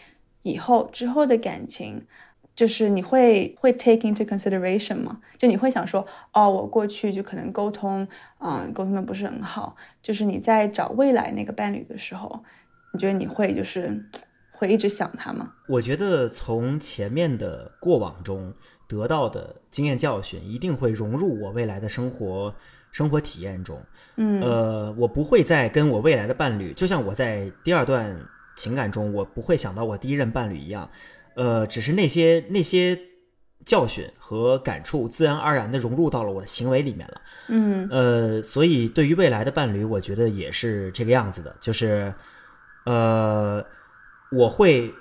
[0.46, 2.06] 以后之后的感情，
[2.54, 5.20] 就是你会会 take into consideration 吗？
[5.36, 8.06] 就你会想说，哦，我过去就可能沟通，
[8.38, 12.44] 嗯，沟通的不是很好，就是你在找未来那个伴侣的时候，
[12.92, 14.04] 你觉得你会就是
[14.52, 15.52] 会一直想他吗？
[15.68, 18.54] 我觉得从前面的过往中
[18.88, 22.54] 得到的经验教训，一定会融入我未来的生活
[22.92, 23.82] 生活体验中。
[24.16, 28.16] 嗯呃，我不会再跟我未来的伴侣，就像我在第二段
[28.56, 30.90] 情感中，我不会想到我第一任伴侣一样，
[31.34, 32.98] 呃，只是那些那些
[33.64, 37.20] 教训和感触，自然而然的融入到了我的行为里面了。
[37.48, 37.88] 嗯。
[37.90, 42.14] 呃，所以对于未来的伴侣，我觉得也是这个样子的，就是，
[42.84, 43.64] 呃，
[44.32, 44.92] 我会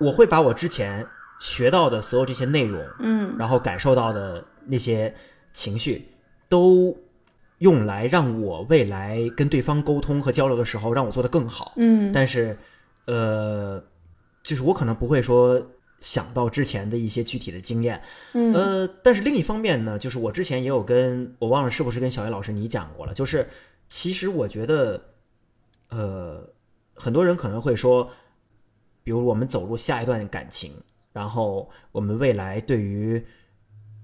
[0.00, 1.06] 我会把我之前
[1.40, 3.36] 学到的所有这些内容，嗯。
[3.38, 5.14] 然后感受到的那些
[5.52, 6.08] 情绪，
[6.48, 6.96] 都
[7.58, 11.74] 用来让我未来跟对方沟通和交流的时候，让我做得更好。
[11.76, 12.10] 嗯。
[12.12, 12.58] 但是，
[13.10, 13.82] 呃，
[14.44, 15.60] 就是我可能不会说
[15.98, 18.00] 想到之前的一些具体的经验。
[18.34, 23.48] 嗯呃，但是另一方面呢，就是我之前也有跟我忘了是不是跟小叶老师你讲过了，就是
[23.88, 25.02] 其实我觉得，
[25.88, 26.48] 呃，
[26.94, 28.08] 很多人可能会说，
[29.02, 30.72] 比如我们走入下一段感情，
[31.12, 33.20] 然后我们未来对于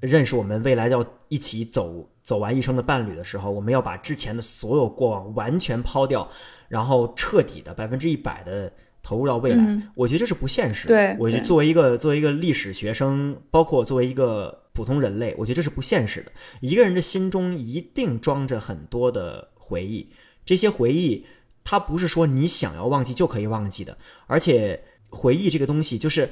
[0.01, 6.29] 认识我们未来要一起走走完一生的伴侣的时候，我们要把之前的所有过往完全抛掉，
[6.69, 8.73] 然后彻底的百分之一百的
[9.07, 9.65] 投入到未来。
[9.65, 10.95] 嗯我觉得这是不现实的。
[10.95, 16.33] 对我觉得作为一个作为一个历史学生，包括作为一个普通人类，我觉得这是不现实的。
[16.61, 20.11] 一个人的心中一定装着很多的回忆，
[20.45, 21.25] 这些回忆，
[21.63, 23.97] 它不是说你想要忘记就可以忘记的，
[24.27, 26.29] 而且回忆这个东西，就是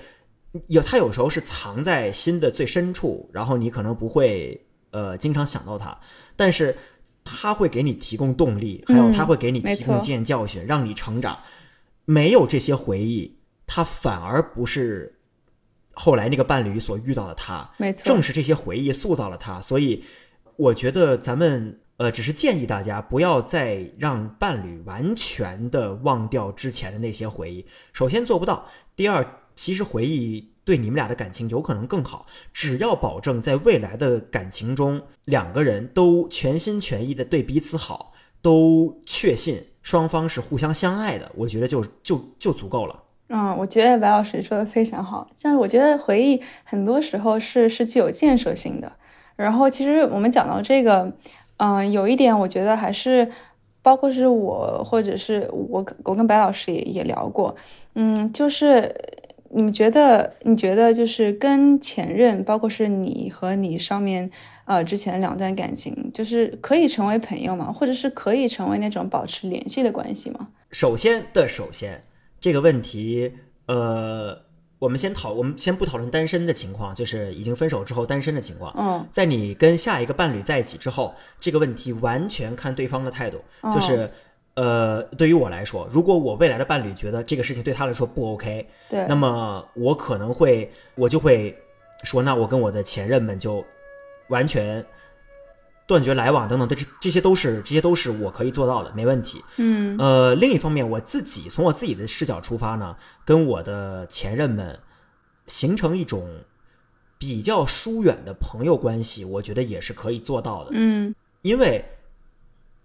[0.67, 4.61] 有它有时候是藏在心的最深处，然后你可能不会
[4.91, 5.97] 呃经常想到它，
[6.35, 6.77] 但是
[7.25, 11.39] 它会给你提供动力，还有嗯它会给你提供经验教训，让你成长。
[12.05, 15.21] 没有这些回忆，他反而不是
[15.93, 19.61] 后来那个伴侣所遇到的他，没错，正是这些回忆塑造了他。
[19.61, 20.05] 所以，
[20.57, 27.65] 我觉得咱们呃，只是建议大家不要再让伴侣完全的忘掉之前的那些回忆。
[27.93, 29.25] 首先做不到，第二，
[29.55, 32.27] 其实回忆对你们俩的感情有可能更好。
[32.53, 43.03] 只要保证在未来的感情中，两个人都全心全意的对彼此好，都确信双方是互相相爱的，我觉得就就就足够了。
[43.29, 45.29] 嗯，我觉得白老师说的非常好。
[45.37, 48.91] 像我觉得回忆很多时候是是具有建设性的。
[49.37, 51.13] 然后其实我们讲到这个，
[51.59, 53.31] 嗯、有一点我觉得还是，
[53.83, 57.55] 包括是我或者是我我跟白老师也也聊过，
[57.95, 58.95] 嗯，就是
[59.51, 64.31] 你们觉得你觉得就是跟前任，包括是你和你上面
[64.65, 67.73] 呃之前两段感情，就是可以成为朋友吗？
[67.73, 70.49] 或者是可以成为那种保持联系的关系吗？
[70.71, 72.03] 首先的首先，
[72.41, 73.33] 这个问题，
[73.67, 74.37] 呃，
[74.79, 78.75] 我们先讨，我们先不讨论单身的情况，就是已经分手之后单身的情况。
[78.79, 83.41] 嗯在你跟下一个伴侣在一起之后，这个问题完全看对方的态度。
[83.61, 84.11] 哦就是，
[84.55, 91.57] 呃，对于我来说，如果我未来的伴侣觉得这个事情对他来说不 OK，对，那么我可能会，我就会
[92.03, 93.65] 说，那我跟我的前任们就
[94.29, 94.85] 完全
[95.87, 99.43] 断绝来往等等，这这这些都是这些都是我可以做到的，没问题。
[99.57, 104.79] 嗯呃，另一方面，我自己从我自己的视角出发呢，跟我的前任们
[105.47, 106.27] 形成一种
[107.19, 110.71] 比较疏远的朋友关系，我觉得也是可以做到的。
[110.73, 111.85] 嗯因为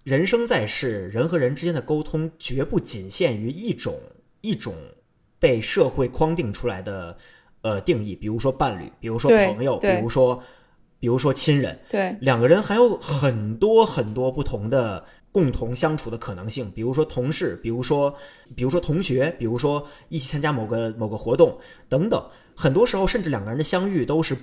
[0.04, 3.98] 人生在世，人和人之间的沟通绝不仅限于一种
[4.42, 4.76] 一种
[5.40, 7.18] 被社会框定出来的
[7.62, 10.44] 呃定义，比如说伴侣，比如说朋友，比如说
[11.00, 11.80] 比如说亲人。
[11.90, 18.14] 对，两个人还有很多很多不同的共同相处的可能性，比如说同事，比如说
[18.56, 22.24] 比如说同学，比如说一起参加某个某个活动等等。
[22.56, 24.36] 很多时候，甚至两个人的相遇都是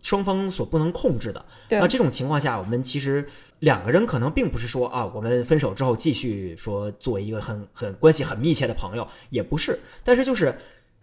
[0.00, 1.44] 双方所不能控制的。
[1.68, 3.26] 那这种情况下，我们其实
[3.58, 9.76] 两个人可能并不是说啊，我们分手之后继续说做一个很很关系很密切的朋友，也不是。
[10.04, 10.56] 但是就是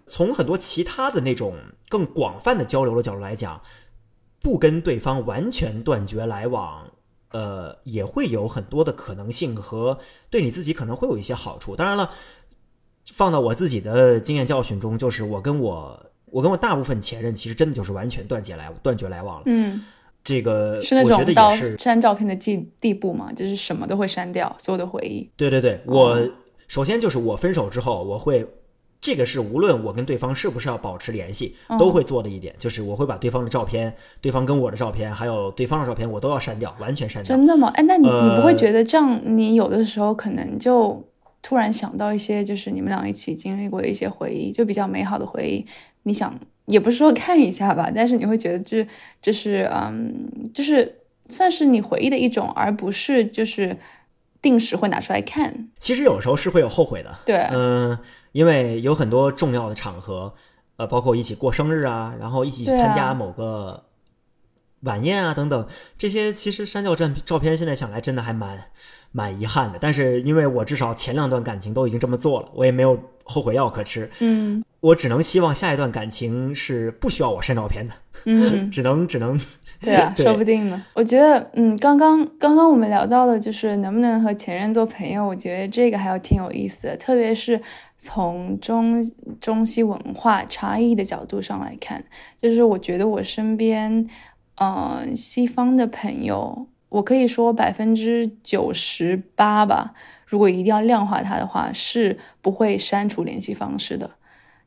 [0.08, 1.58] 从很多其他的那种
[1.90, 3.62] 更广泛的交流的角度来讲，
[4.44, 6.86] 不跟对方完全断绝来往，
[7.32, 9.98] 呃，也会有很多的可能性和
[10.30, 11.76] 对你自己可能会有一些好处。
[11.76, 12.12] 当然了，
[13.12, 19.44] 放到我自己的经验教训中，就是我跟我我跟我大部分前任其实真的就是完全断绝来断绝来往了。
[19.46, 19.84] 嗯，
[20.24, 25.28] 这个是那我觉得种到也是删照片的地地步嘛，就是什么都会删掉，所有的回忆。
[25.36, 26.30] 对对对，我、哦
[26.66, 28.48] 首先就是我分手之后，我会
[29.04, 37.36] 这个是无论我跟对方是不是要保持联系，嗯都会做的一点，就是我会把对方的照片、对方跟我的照片，还有对方的照片，我都要删掉，完全删掉。
[37.36, 37.70] 真的吗？
[37.76, 41.06] 哎，那你、你不会呃觉得这样，你有的时候可能就
[41.42, 45.66] 突然想到一些，就是你们俩一起经历过的一些回忆，就比较美好的回忆，
[46.04, 48.88] 你想也不是说看一下吧，但是你会觉得这
[49.22, 53.78] 这是嗯，就是算是你回忆的一种，而不是就是
[54.44, 55.70] 定时会拿出来看。
[55.80, 57.98] 其实有时候是会有后悔的，对，嗯、
[58.34, 60.36] 因为有很多重要的场合，
[60.78, 63.84] 呃，包括一起过生日啊，然后一起参加某个
[64.84, 65.68] 晚宴啊等等，
[65.98, 68.58] 这些其实删掉照照片，现在想来真的还蛮
[69.12, 69.78] 蛮遗憾的。
[69.80, 77.94] 但是因为我至少前两段感情都已经这么做了，我也没有后悔药可吃，嗯我只能希望下一段感情是不需要我删照片的，
[78.26, 78.70] 嗯。
[78.70, 79.40] 只能只 能
[79.80, 80.84] 对啊，对说不定呢。
[80.94, 87.62] 我觉得，嗯，刚刚刚刚我们聊到的，就是能不能和前任做朋友，我觉得这个还有挺有意思的，特别是
[87.98, 89.02] 从中
[89.40, 92.04] 中西文化差异的角度上来看，
[92.42, 94.06] 就是我觉得我身边，
[94.56, 99.94] 呃，西方的朋友，我可以说百分之九十八吧，
[100.26, 104.12] 如果一定要量化它的话，是不会删除联系方式的。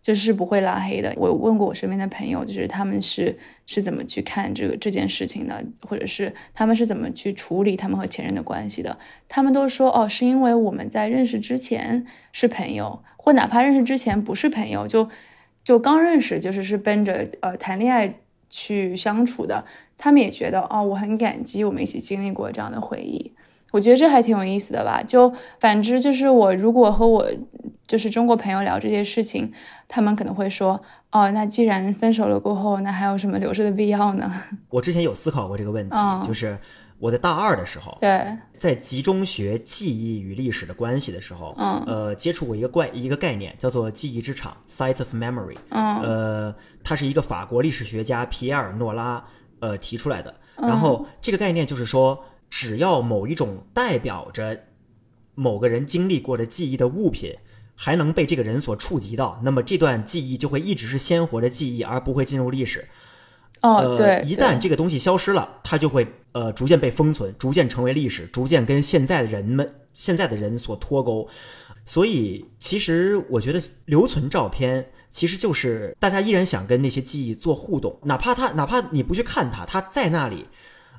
[0.03, 1.13] 就是不会拉黑的。
[1.17, 8.99] 我问过我身边的朋友，就是他们是是怎么去看这个这件事情的，或者是他们是怎么去处理他们和前任的关系的。
[9.29, 15.09] 他们都说，哦，是因为我们在认识之前是朋友，或哪怕认识之前不是朋友，就
[15.65, 18.21] 就刚认识，就是是奔着呃谈恋爱
[18.57, 19.63] 去相处的。
[19.99, 23.33] 他们也觉得，哦，我很感激我们一起经历过这样的回忆。
[23.73, 25.03] 我觉得这还挺有意思的吧。
[25.03, 27.27] 就反之，就是我如果和我
[27.87, 29.53] 就是中国朋友聊这些事情，
[29.89, 30.81] 他们可能会说，
[31.11, 34.33] 哦，那既然分手了过后，那还有什么留着的必要呢？
[34.71, 35.97] 我之前有思考过这个问题，
[36.27, 36.57] 就是
[36.99, 45.59] 我在大二的时候，对，在集中学记忆与历史的关系的时候，嗯，呃，接触过一个怪一个概念，叫做记忆之场 （Sites of Memory）。
[45.71, 49.25] 嗯，呃，它是一个法国历史学家皮埃尔·诺拉
[49.61, 50.35] 呃提出来的。
[50.57, 52.25] 然后这个概念就是说。
[52.49, 54.57] 只要某一种代表着
[55.35, 57.35] 某个人经历过的记忆的物品
[57.75, 62.87] 还能被这个人所触及到，那么这段记忆就会一直是鲜活的记忆，而不会进入历史。
[63.63, 71.27] 哦，对，一旦这个东西消失了，它就会呃逐渐被封存，逐渐成为历史，逐渐跟现在的人们、现在的人所脱钩。
[71.87, 80.47] 所以，其实我觉得留存照片其实就是大家依然想跟那些记忆做互动，哪怕他哪怕你不去看它，它在那里。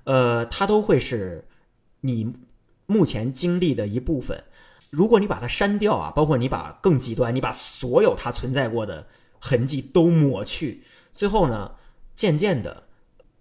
[0.06, 1.46] 呃，它都会是
[2.02, 2.34] 你
[2.88, 4.44] 目前经历的一部分。
[4.90, 9.06] 如果你把它删掉啊，包括你把更极端，你把所有它存在过的
[9.40, 10.82] 痕迹都抹去，
[11.12, 11.70] 最后呢，
[12.16, 12.87] 渐渐的，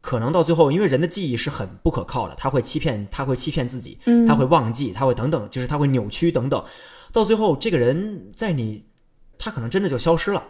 [0.07, 3.99] 可能到最后，因为人的记忆是很不可靠的，他会欺骗，他会欺骗自己，
[4.29, 6.65] 他会忘记，他会等等，就是他会扭曲等等，
[7.11, 8.85] 到最后，这个人在你，
[9.37, 10.41] 他可能真的就消失了。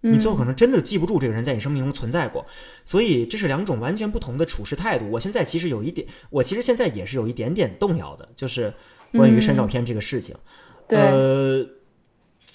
[0.00, 2.46] 你最后可能真的记不住这个人在你生命中存在过，
[2.86, 5.10] 所以这是两种完全不同的处事态度。
[5.10, 8.72] 我现在其实有一点，我其实现在也是有一点点动摇的，就是
[9.12, 10.34] 关于删照片这个事情。
[10.88, 11.66] 对，呃，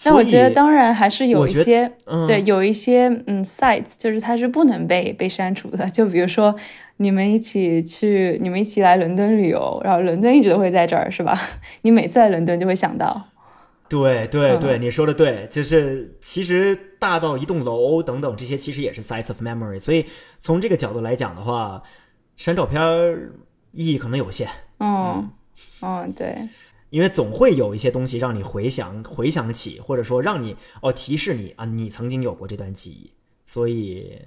[0.05, 1.91] 但我觉得当然还是有一些，
[2.27, 5.89] 对，有一些嗯，sites 就是它是不能被被删除的。
[5.89, 6.55] 就比如说
[6.97, 11.39] 你们一起去，你们一起来伦敦旅游，然后伦敦一直都会在这儿，是吧？
[11.83, 13.27] 你每次来伦敦就会想到。
[13.89, 19.79] 对对对，你说的对，就是其实大到一栋楼等等这些，其实也是 sites of memory。
[19.79, 20.05] 所以
[20.39, 21.81] 从这个角度来讲的话，
[22.37, 22.79] 删照片
[23.71, 24.47] 意义可能有限。
[24.79, 25.29] 嗯
[25.81, 26.37] 嗯，对，
[26.89, 33.11] 因为总会有一些东西让你回想回想起，或者说让你哦提示你啊，你曾经有过这段记忆。
[33.45, 34.19] 所以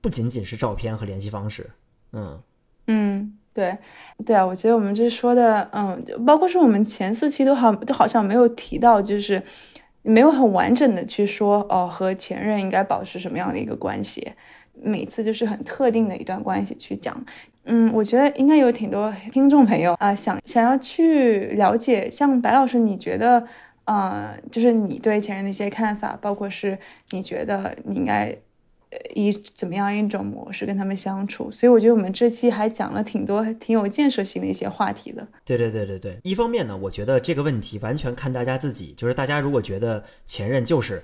[0.00, 1.70] 不仅仅是照片和联系方式。
[2.12, 2.40] 嗯
[2.86, 3.38] 嗯。
[3.54, 3.76] 对，
[4.24, 9.42] 对啊，我觉得我们这说的，嗯，包括是我们前四期都好，都好像没有提到，就是
[10.00, 14.32] 没有很完整的去说，哦，和前任应该保持什么样的一个关系，
[14.72, 17.26] 每次就是很特定的一段关系去讲。
[17.64, 23.46] 嗯，我觉得应该有挺多听众朋友啊，想想要去了解，像白老师，你觉得，
[23.84, 26.78] 呃，就是你对前任的一些看法，包括是
[27.10, 28.36] 你觉得你应该。
[29.14, 35.26] 以怎么样一种模式跟他们相处，所以我觉得我们这期还讲了挺多挺有建设性的一些话题的。
[35.46, 41.02] 对对对对对，一方面呢，我觉得这个问题完全看大家自己，就是大家如果觉得前任就是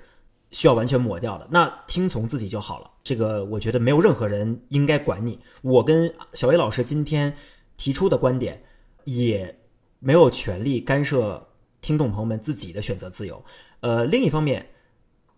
[0.51, 2.91] 需要完全抹掉的，那听从自己就好了。
[3.03, 5.39] 这个我觉得没有任何人应该管你。
[5.63, 7.35] 我跟小薇老师今天
[7.77, 8.63] 提出的观点，
[9.05, 9.59] 也
[9.99, 11.49] 没有权利干涉
[11.81, 13.45] 听众朋友们自己的选择自由。
[13.81, 14.67] 呃，另一方面，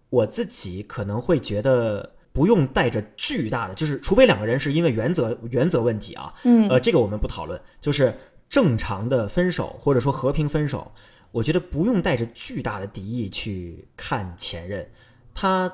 [0.08, 2.14] 我自己可能会觉得。
[2.32, 7.60] 不用带着巨大的，就是除非两个人是因为原则原则问题啊，嗯，呃，这个我们不讨论。
[7.80, 8.14] 就是
[8.48, 10.92] 正常的分手或者说和平分手，
[11.32, 14.90] 我觉得不用带着巨大的敌意去看前任，
[15.32, 15.72] 他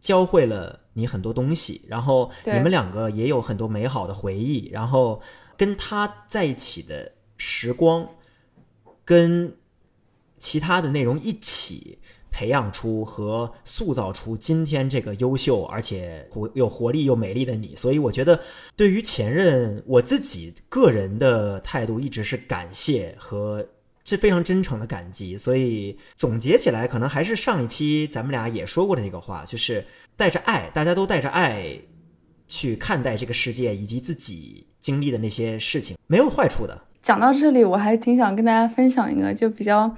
[0.00, 5.20] 教会了你很多东西，然后你们两个也有很多美好的回忆，然后
[5.56, 8.08] 跟他在一起的时光，
[9.04, 9.56] 跟
[10.38, 11.98] 其他的内容一起。
[12.36, 18.40] 培养出和塑造出今天这个优秀而且活有活力又美丽的你，所以我觉得
[18.74, 23.64] 对于前任，我自己个人的态度一直是感谢和
[24.04, 25.36] 是非常真诚的感激。
[25.36, 29.84] 所以总结起来，可能还是上一期咱们俩也说过的那个话，就是
[30.16, 31.78] 带着爱，大家都带着爱
[32.46, 36.82] 去看待这个世界以及自己经历的那些事情，没有坏处的。
[37.02, 39.96] 讲到这里，我还挺想跟大家分享一个，就比较。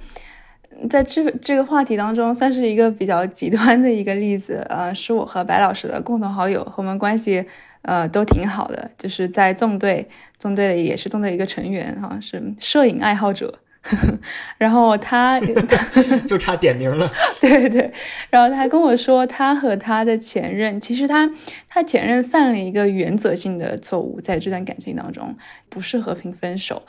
[0.91, 7.43] 在这这个话题当中，算是一个比较极端的一个例子，呃，是我和白老师的共同好友，和我们关系，
[7.81, 13.57] 呃，都挺好的，就是在纵队，纵队的也是纵队一个成员，哈，是摄影爱好者，
[14.57, 15.39] 然后他
[16.27, 17.09] 就差点名了，
[17.39, 17.91] 对对，
[18.29, 21.29] 然后他还跟我说，他和他的前任，其实他
[21.69, 25.35] 他前任犯了一个原则性的错误，在这段感情当中，
[25.69, 26.83] 不是和平分手。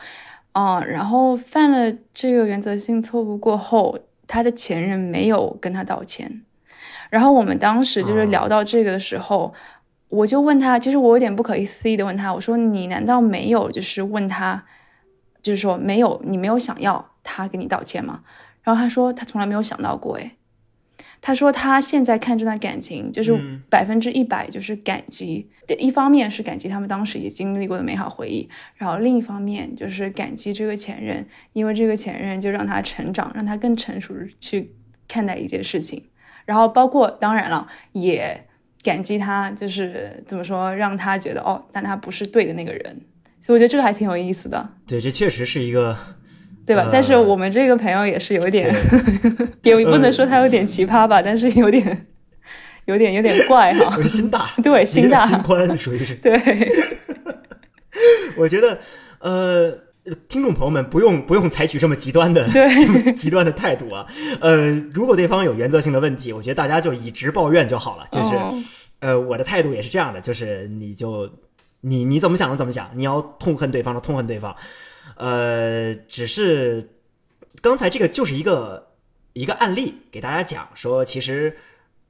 [0.53, 6.43] 啊，然后犯了这个原则性错误过后，他的前任没有跟他道歉，
[7.11, 9.55] 然后我们当时就是聊到这个的时候，
[10.09, 14.64] 我就问他，其实我有点不可思议的问他，我说你难道没有就是问他，
[15.49, 18.22] 就是说没有你没有想要他给你道歉吗？
[18.62, 20.32] 然后他说他从来没有想到过，诶，
[21.22, 23.32] 他说他现在看这段感情就是
[23.70, 28.46] 百分之一百就是感激，一方面是感激他们当时也经历过的美好回忆，
[28.76, 34.74] 然后另一方面就是感激这个前任，因为这个前任就让他成长，让他更成熟去
[35.09, 36.05] 看待一件事情，
[36.44, 38.46] 然后包括当然了也
[38.82, 43.01] 感激他，就是怎么说让他觉得哦，但他不是对的那个人，
[43.41, 44.68] 所以我觉得这个还挺有意思的。
[44.86, 45.97] 对，这确实是一个。
[46.66, 46.91] 对吧？
[46.93, 48.70] 但是我们这个朋友也是有点，
[49.64, 52.07] 也不能说他有点奇葩吧，但是有点，
[52.84, 54.03] 有点有点怪哈。
[54.03, 56.14] 心大，对，心大心宽，属于是。
[56.16, 56.39] 对，
[58.36, 58.78] 我觉得，
[59.20, 59.78] 呃，
[60.28, 64.05] 听众朋友们不用不用采取这么极端的这么极端的态度啊。
[64.41, 68.05] 呃，如果对方有原则性的问题，我觉得大家就以直抱怨就好了。
[68.11, 68.36] 就是，
[69.01, 71.26] 呃，我的态度也是这样的，就是你就
[71.81, 74.55] 你你怎么想的怎么想，你要痛恨对方的痛恨对方。
[75.16, 76.91] 呃，只是
[77.61, 78.89] 刚才这个就是一个
[79.33, 81.57] 一个案例，给大家讲说，其实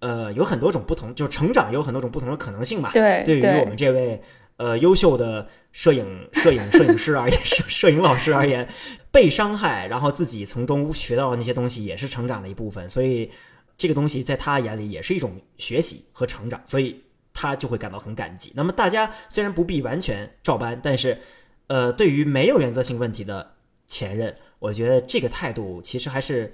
[0.01, 2.91] 呃有很多种不同，就是成长有很多种不同的可能性吧。
[2.93, 4.21] 对，对于我们这位
[4.57, 8.69] 呃优秀的摄影摄影摄影师而言，摄摄影老师而言，
[9.11, 12.89] 被伤害，然后自己从中学到的那些东西，也是成长的一部分。
[12.91, 13.31] 所以
[13.77, 17.01] 这个东西在他眼里也是一种学习和成长，所以
[17.39, 18.53] 他就会感到很感激。
[18.57, 21.17] 那么大家虽然不必完全照搬，但是。
[21.71, 23.47] 呃，对于没有原则性问题的
[23.87, 26.51] 前任，我觉得这个态度其实还是，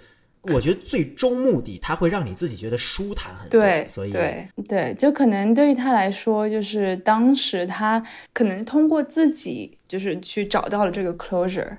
[0.52, 3.60] 我觉得最终目的，他会让你自己觉得舒坦很多。
[3.60, 11.76] 对，所以对对，就可能对于他来说，就是当时他可能通过自己就是去找到了这个 closure，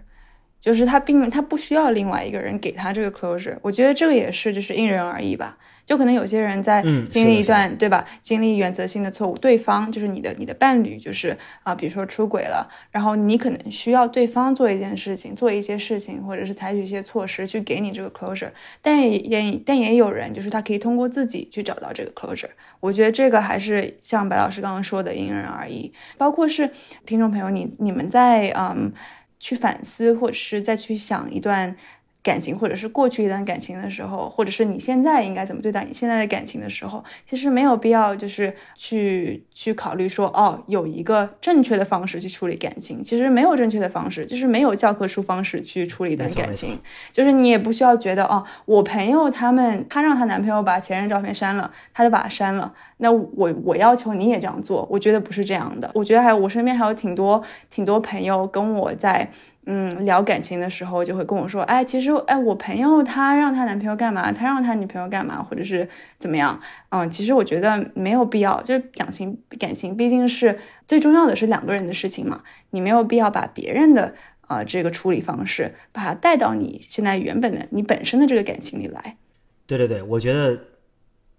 [0.57, 3.57] 就是他并他不需要另外一个人给他这个 closure。
[3.61, 5.57] 我觉得这个也是就是因人而异吧。
[5.85, 8.05] 就可能有些人在经历一段，对吧？
[8.21, 18.49] 经历原则性的错误，对方就是你的你的伴侣，就是啊，比如说出轨了，然后你可能需要对方做一件事情，做一些事情，或者是采取一些措施去给你这个 closure。
[18.81, 22.49] 但也也但也有人，就是他可以通过自己去找到这个 closure。
[22.79, 25.93] 我觉得这个还是像白老师刚刚说的，因人而异。
[26.17, 26.71] 包括是
[27.05, 28.91] 听众朋友，你你们在嗯
[29.39, 31.75] 去反思，或者是再去想一段。
[32.25, 43.03] 感情，或者是过去一段感情的时候，或者是你现在应该怎么对待你现在的感情的时候，其实没有必要就是去去考虑说，哦，有一个正确的方式去处理感情。
[43.03, 46.79] 其实没有正确的方式，就是没有教科书方式去处理一段感情。
[47.11, 52.73] 就是你也不需要觉得，哦，我朋友他们，她让她男朋友把前任照片删了，她就把它删了。
[52.97, 55.91] 那我我要求你也这样做，我觉得不是这样的。
[55.93, 59.29] 我觉得还有我身边还有挺多挺多朋友跟我在。
[59.65, 65.87] 嗯，聊感情的时候就会跟我说，哎，其实，哎，我朋友她让她男朋友干嘛，他让他女朋友干嘛，或者是
[66.19, 66.59] 怎么样？
[66.89, 74.13] 嗯，其实我觉得没有必要，就是感情，感情毕竟是最重要的是两个人的事情嘛，你没有必要把别人的
[74.47, 79.17] 呃这个处理方式，把它带到你现在原本的你本身的这个感情里来。
[79.65, 80.59] 对对对，我觉得。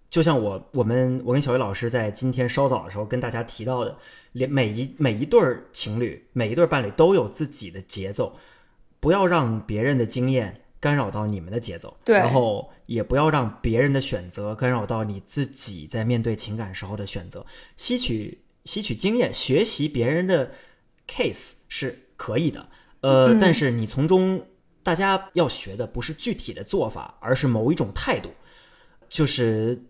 [0.09, 3.97] 就像我我们我跟小薇老师在今天稍早的时候跟大家提到的，
[4.31, 8.33] 连每一每一对儿情侣，每一对伴侣都有自己的节奏，
[9.01, 17.45] 不要让别人的经验干扰到你们的节奏，对，然后也不要让别人的选择干扰到你自己在面对情感时候的选择。
[17.75, 20.49] 吸取吸取经验，学习别人的
[21.05, 22.65] case 是可以的，
[23.01, 24.41] 呃，但是你从中
[24.83, 28.31] 大家要学的不是具体的做法，而是某一种态度，
[29.09, 29.83] 就是。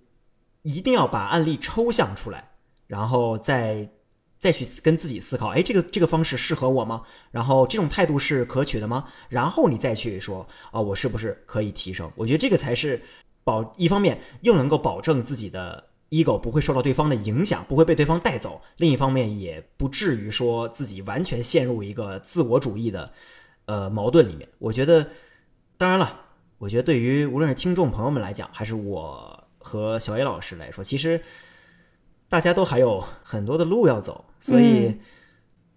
[0.68, 2.49] 一定要把案例抽象出来，
[2.88, 3.89] 然后再
[4.38, 7.03] 再去跟自己思考，哎，这个这个方式适合我吗？
[7.32, 9.05] 然后这种态度是可取的吗？
[9.30, 12.11] 然后你再去说，啊，我是不是可以提升？
[12.18, 13.01] 我觉得这个才是
[13.45, 23.09] 保一方面又能够保证自己的 ego 不会受到对方的影响，不会被对方带走；另一方面也不至于说自己完全陷入一个自我主义的
[23.68, 24.47] 呃矛盾里面。
[24.59, 25.09] 我觉得，
[25.78, 26.20] 当然了，
[26.57, 29.46] 我觉得对于无论是听众朋友们来讲，还是我。
[29.68, 31.22] 和小 A 老师来说，其实
[32.30, 34.97] 大家都还有很多的路要走，所以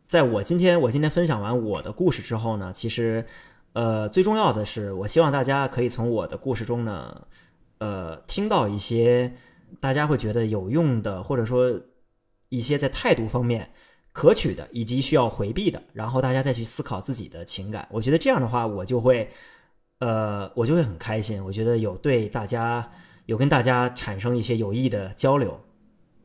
[0.07, 3.27] 在我今天我今天分享完我的故事之后呢，其实
[3.73, 7.27] 呃最重要的是，我希望大家可以从我的故事中呢，
[7.79, 9.35] 呃听到一些
[9.81, 11.81] 大家会觉得有用的，或者说
[12.49, 13.71] 一些在态度方面
[14.13, 17.89] 可取的，以及需要回避的，然后大家再去思考自己的情感。
[17.91, 19.31] 我觉得这样的话，我就会
[19.99, 21.45] 呃我就会很开心。
[21.45, 22.91] 我觉得有对大家。
[23.31, 25.61] 有跟大家产生一些有益的交流，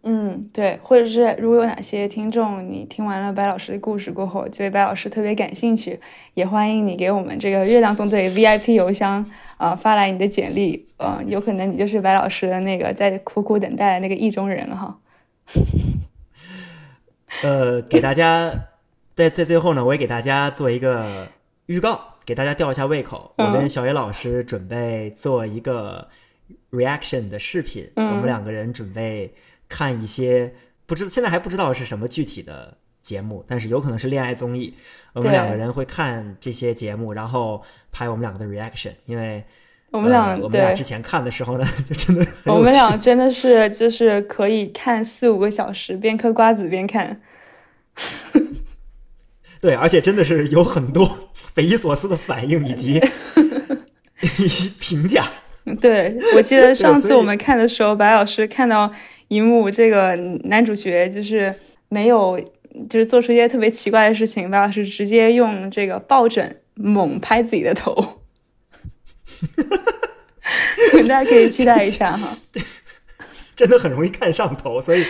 [0.02, 6.00] 嗯，对，或者是如果有哪些听众，你听完了白老师的故事过后，对白老师特别感兴趣，
[6.34, 9.24] 也欢迎你给我们这个月亮纵队 VIP 邮箱
[9.58, 14.98] 啊发来你的简历，嗯，有可能你就是白老师的那个在苦苦等待的那个意中人哈。
[17.44, 18.52] 呃，给大家
[19.14, 21.28] 在在最后呢，我也给大家做一个
[21.68, 23.32] 预告，给大家吊一下胃口。
[23.38, 26.08] 我跟小野老师准备做一个
[26.72, 29.34] reaction 的视频，我们两个人准备
[29.68, 30.54] 看一些
[30.86, 34.74] 不知道现在还不知道是什么具体的节目，但是有可能是恋爱综艺。
[35.14, 39.44] 我们两个人会看这些节目，然后拍我们两个的 reaction，因为
[39.92, 47.22] 我们俩我们俩之前看的时候呢， 就真的我们俩真的是就是可以看四五个小时，边嗑瓜子边看。
[49.62, 53.02] 对，而且真的是有很多 匪夷所思的反应以及
[54.80, 55.32] 评价。
[55.82, 58.92] 对，我记得上次我们看的时候，白老师看到
[59.28, 61.54] 一幕，这个男主角就是
[61.90, 62.40] 没有，
[62.90, 68.22] 就是做出一些特别奇怪的事情，白老师直接用这个抱枕猛拍自己的头。
[70.94, 72.38] 大家可以期待一下哈。
[72.54, 72.62] 对，
[73.56, 75.04] 真的很容易看上头，所以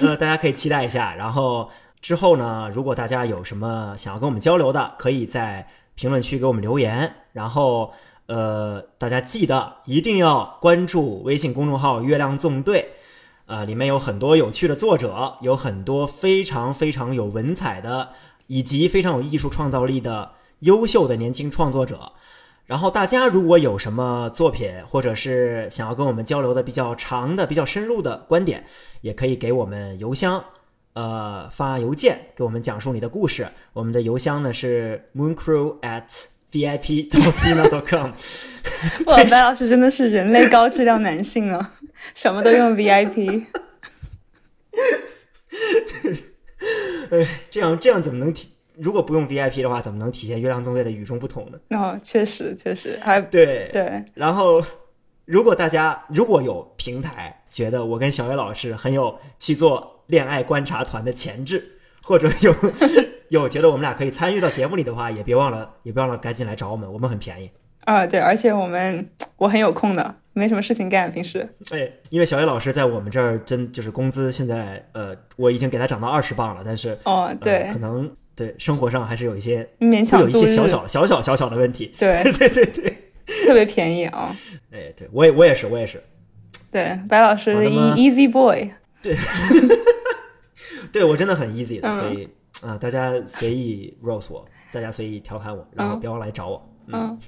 [0.00, 1.70] 呃，大家可以期待一下，然后。
[2.02, 7.14] 之后呢，如果大家有什么想要跟我们交流的，可以在评论区给我们留言。
[7.32, 7.92] 然后，
[8.26, 12.92] 呃，大家记得一定要关注微信公众号“月亮纵队”，
[13.46, 18.10] 呃，里面有很多有趣的作者，有很多非常非常有文采的，
[18.46, 22.12] 以及非常有艺术创造力的优秀的年轻创作者。
[22.64, 28.64] 然后，大家如果有什么作品，或者是想要跟我们交流的比较长的、比较深入的观点，
[29.02, 30.42] 也可以给我们邮箱。
[30.94, 33.48] 呃，发邮件给我们讲述你的故事。
[33.72, 38.12] 我们的邮箱呢是 mooncrew at vip 到 cina dot com。
[39.06, 41.74] 哇，白老师真的是人类高质量男性啊，
[42.14, 43.10] 什么都用 vip。
[47.10, 48.50] 哎，这样这样怎么能体？
[48.76, 51.58] 如果不用 vip 的话，怎么能体现月亮纵队的与众不同呢？
[51.76, 54.04] 哦，确实确实，还对对。
[54.14, 54.62] 然后，
[55.24, 59.90] 如果大家如果有平台觉得我跟小月老师很有去做。
[60.08, 61.64] 恋爱观察团的潜质，
[62.02, 62.52] 或者有
[63.40, 67.50] 有觉得我们俩可以参与到节目里的话，也别忘了，也别忘了赶紧来找我们，我们很便宜
[67.84, 68.06] 啊。
[68.06, 71.48] 对，而且我们我很有空的，没什么事情干，平时。
[71.68, 81.94] 对，因为小叶老师在我们这儿真就是工资现在呃，我已经给他涨到二十磅了，但是哦，对，可能对生活上还是有一些勉强有一些小小小小小小的问题。
[81.98, 82.98] 对对对对，
[83.46, 84.36] 特别便宜啊。
[84.70, 86.02] 哎，对我也我也是我也是。
[86.70, 87.54] 对，白老师
[87.96, 88.70] easy boy。
[89.02, 89.16] 对。
[90.90, 92.28] 对我真的很 easy 的，所以
[92.62, 96.68] 啊，大家随意 rose 我，大家随意调侃我，然后别忘来找我。
[96.86, 97.18] 嗯，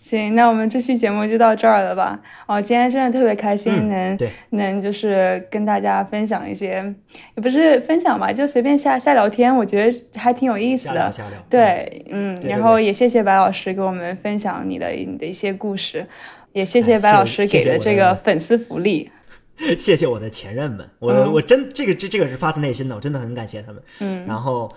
[0.00, 2.20] 行，那我们这期节目就到这儿了吧？
[2.46, 4.18] 哦，今天真的特别开心，能
[4.50, 6.94] 能就是跟大家分享一些，
[7.36, 11.10] 也不是分享吧，就随便瞎瞎聊天，我觉得还挺有意思的。
[11.12, 16.06] 瞎聊，对，嗯，然后也谢谢白老师给我们分享你的你的一些故事，
[16.52, 19.10] 也谢谢白老师给的这个粉丝福利。
[19.78, 23.82] 谢谢我的前任们，我我真这个这这个是发自内心的，我真的很感谢他们。
[23.98, 24.72] 嗯，然后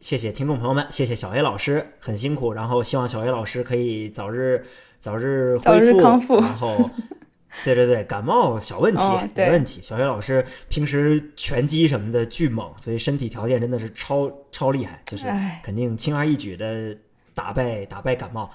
[0.00, 4.64] 谢谢听众朋友们，谢谢小 A 老师，很辛苦，然后希望小 A 老师可以早日
[4.98, 6.36] 早日恢复康复。
[6.40, 6.90] 然后，
[7.62, 9.04] 对对对，感冒小问题
[9.34, 9.80] 没问题。
[9.82, 15.26] 小 A 老师平时拳击什么的巨猛，所以身体条件真的是超超厉害，就是
[15.62, 16.96] 肯定轻而易举的
[17.34, 18.50] 打败打败感冒。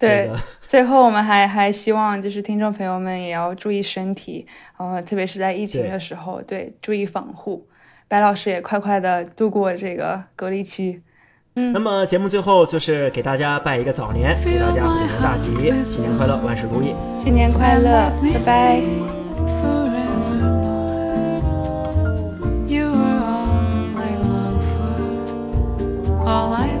[0.00, 0.30] 对，
[0.66, 4.46] 最后我们还还希望就是听众朋友们也要注意身体，
[4.78, 7.68] 呃，特别是在疫情的时候，对，注意防护。
[8.08, 11.00] 白老师也快快的度过这个隔离期。
[11.54, 15.52] 嗯，那么节目最后就是给大家拜一个早年，祝大家虎年大吉，
[15.84, 16.94] 新年快乐，万事如意。
[17.18, 18.80] 新年快乐，拜拜。
[26.30, 26.79] all i do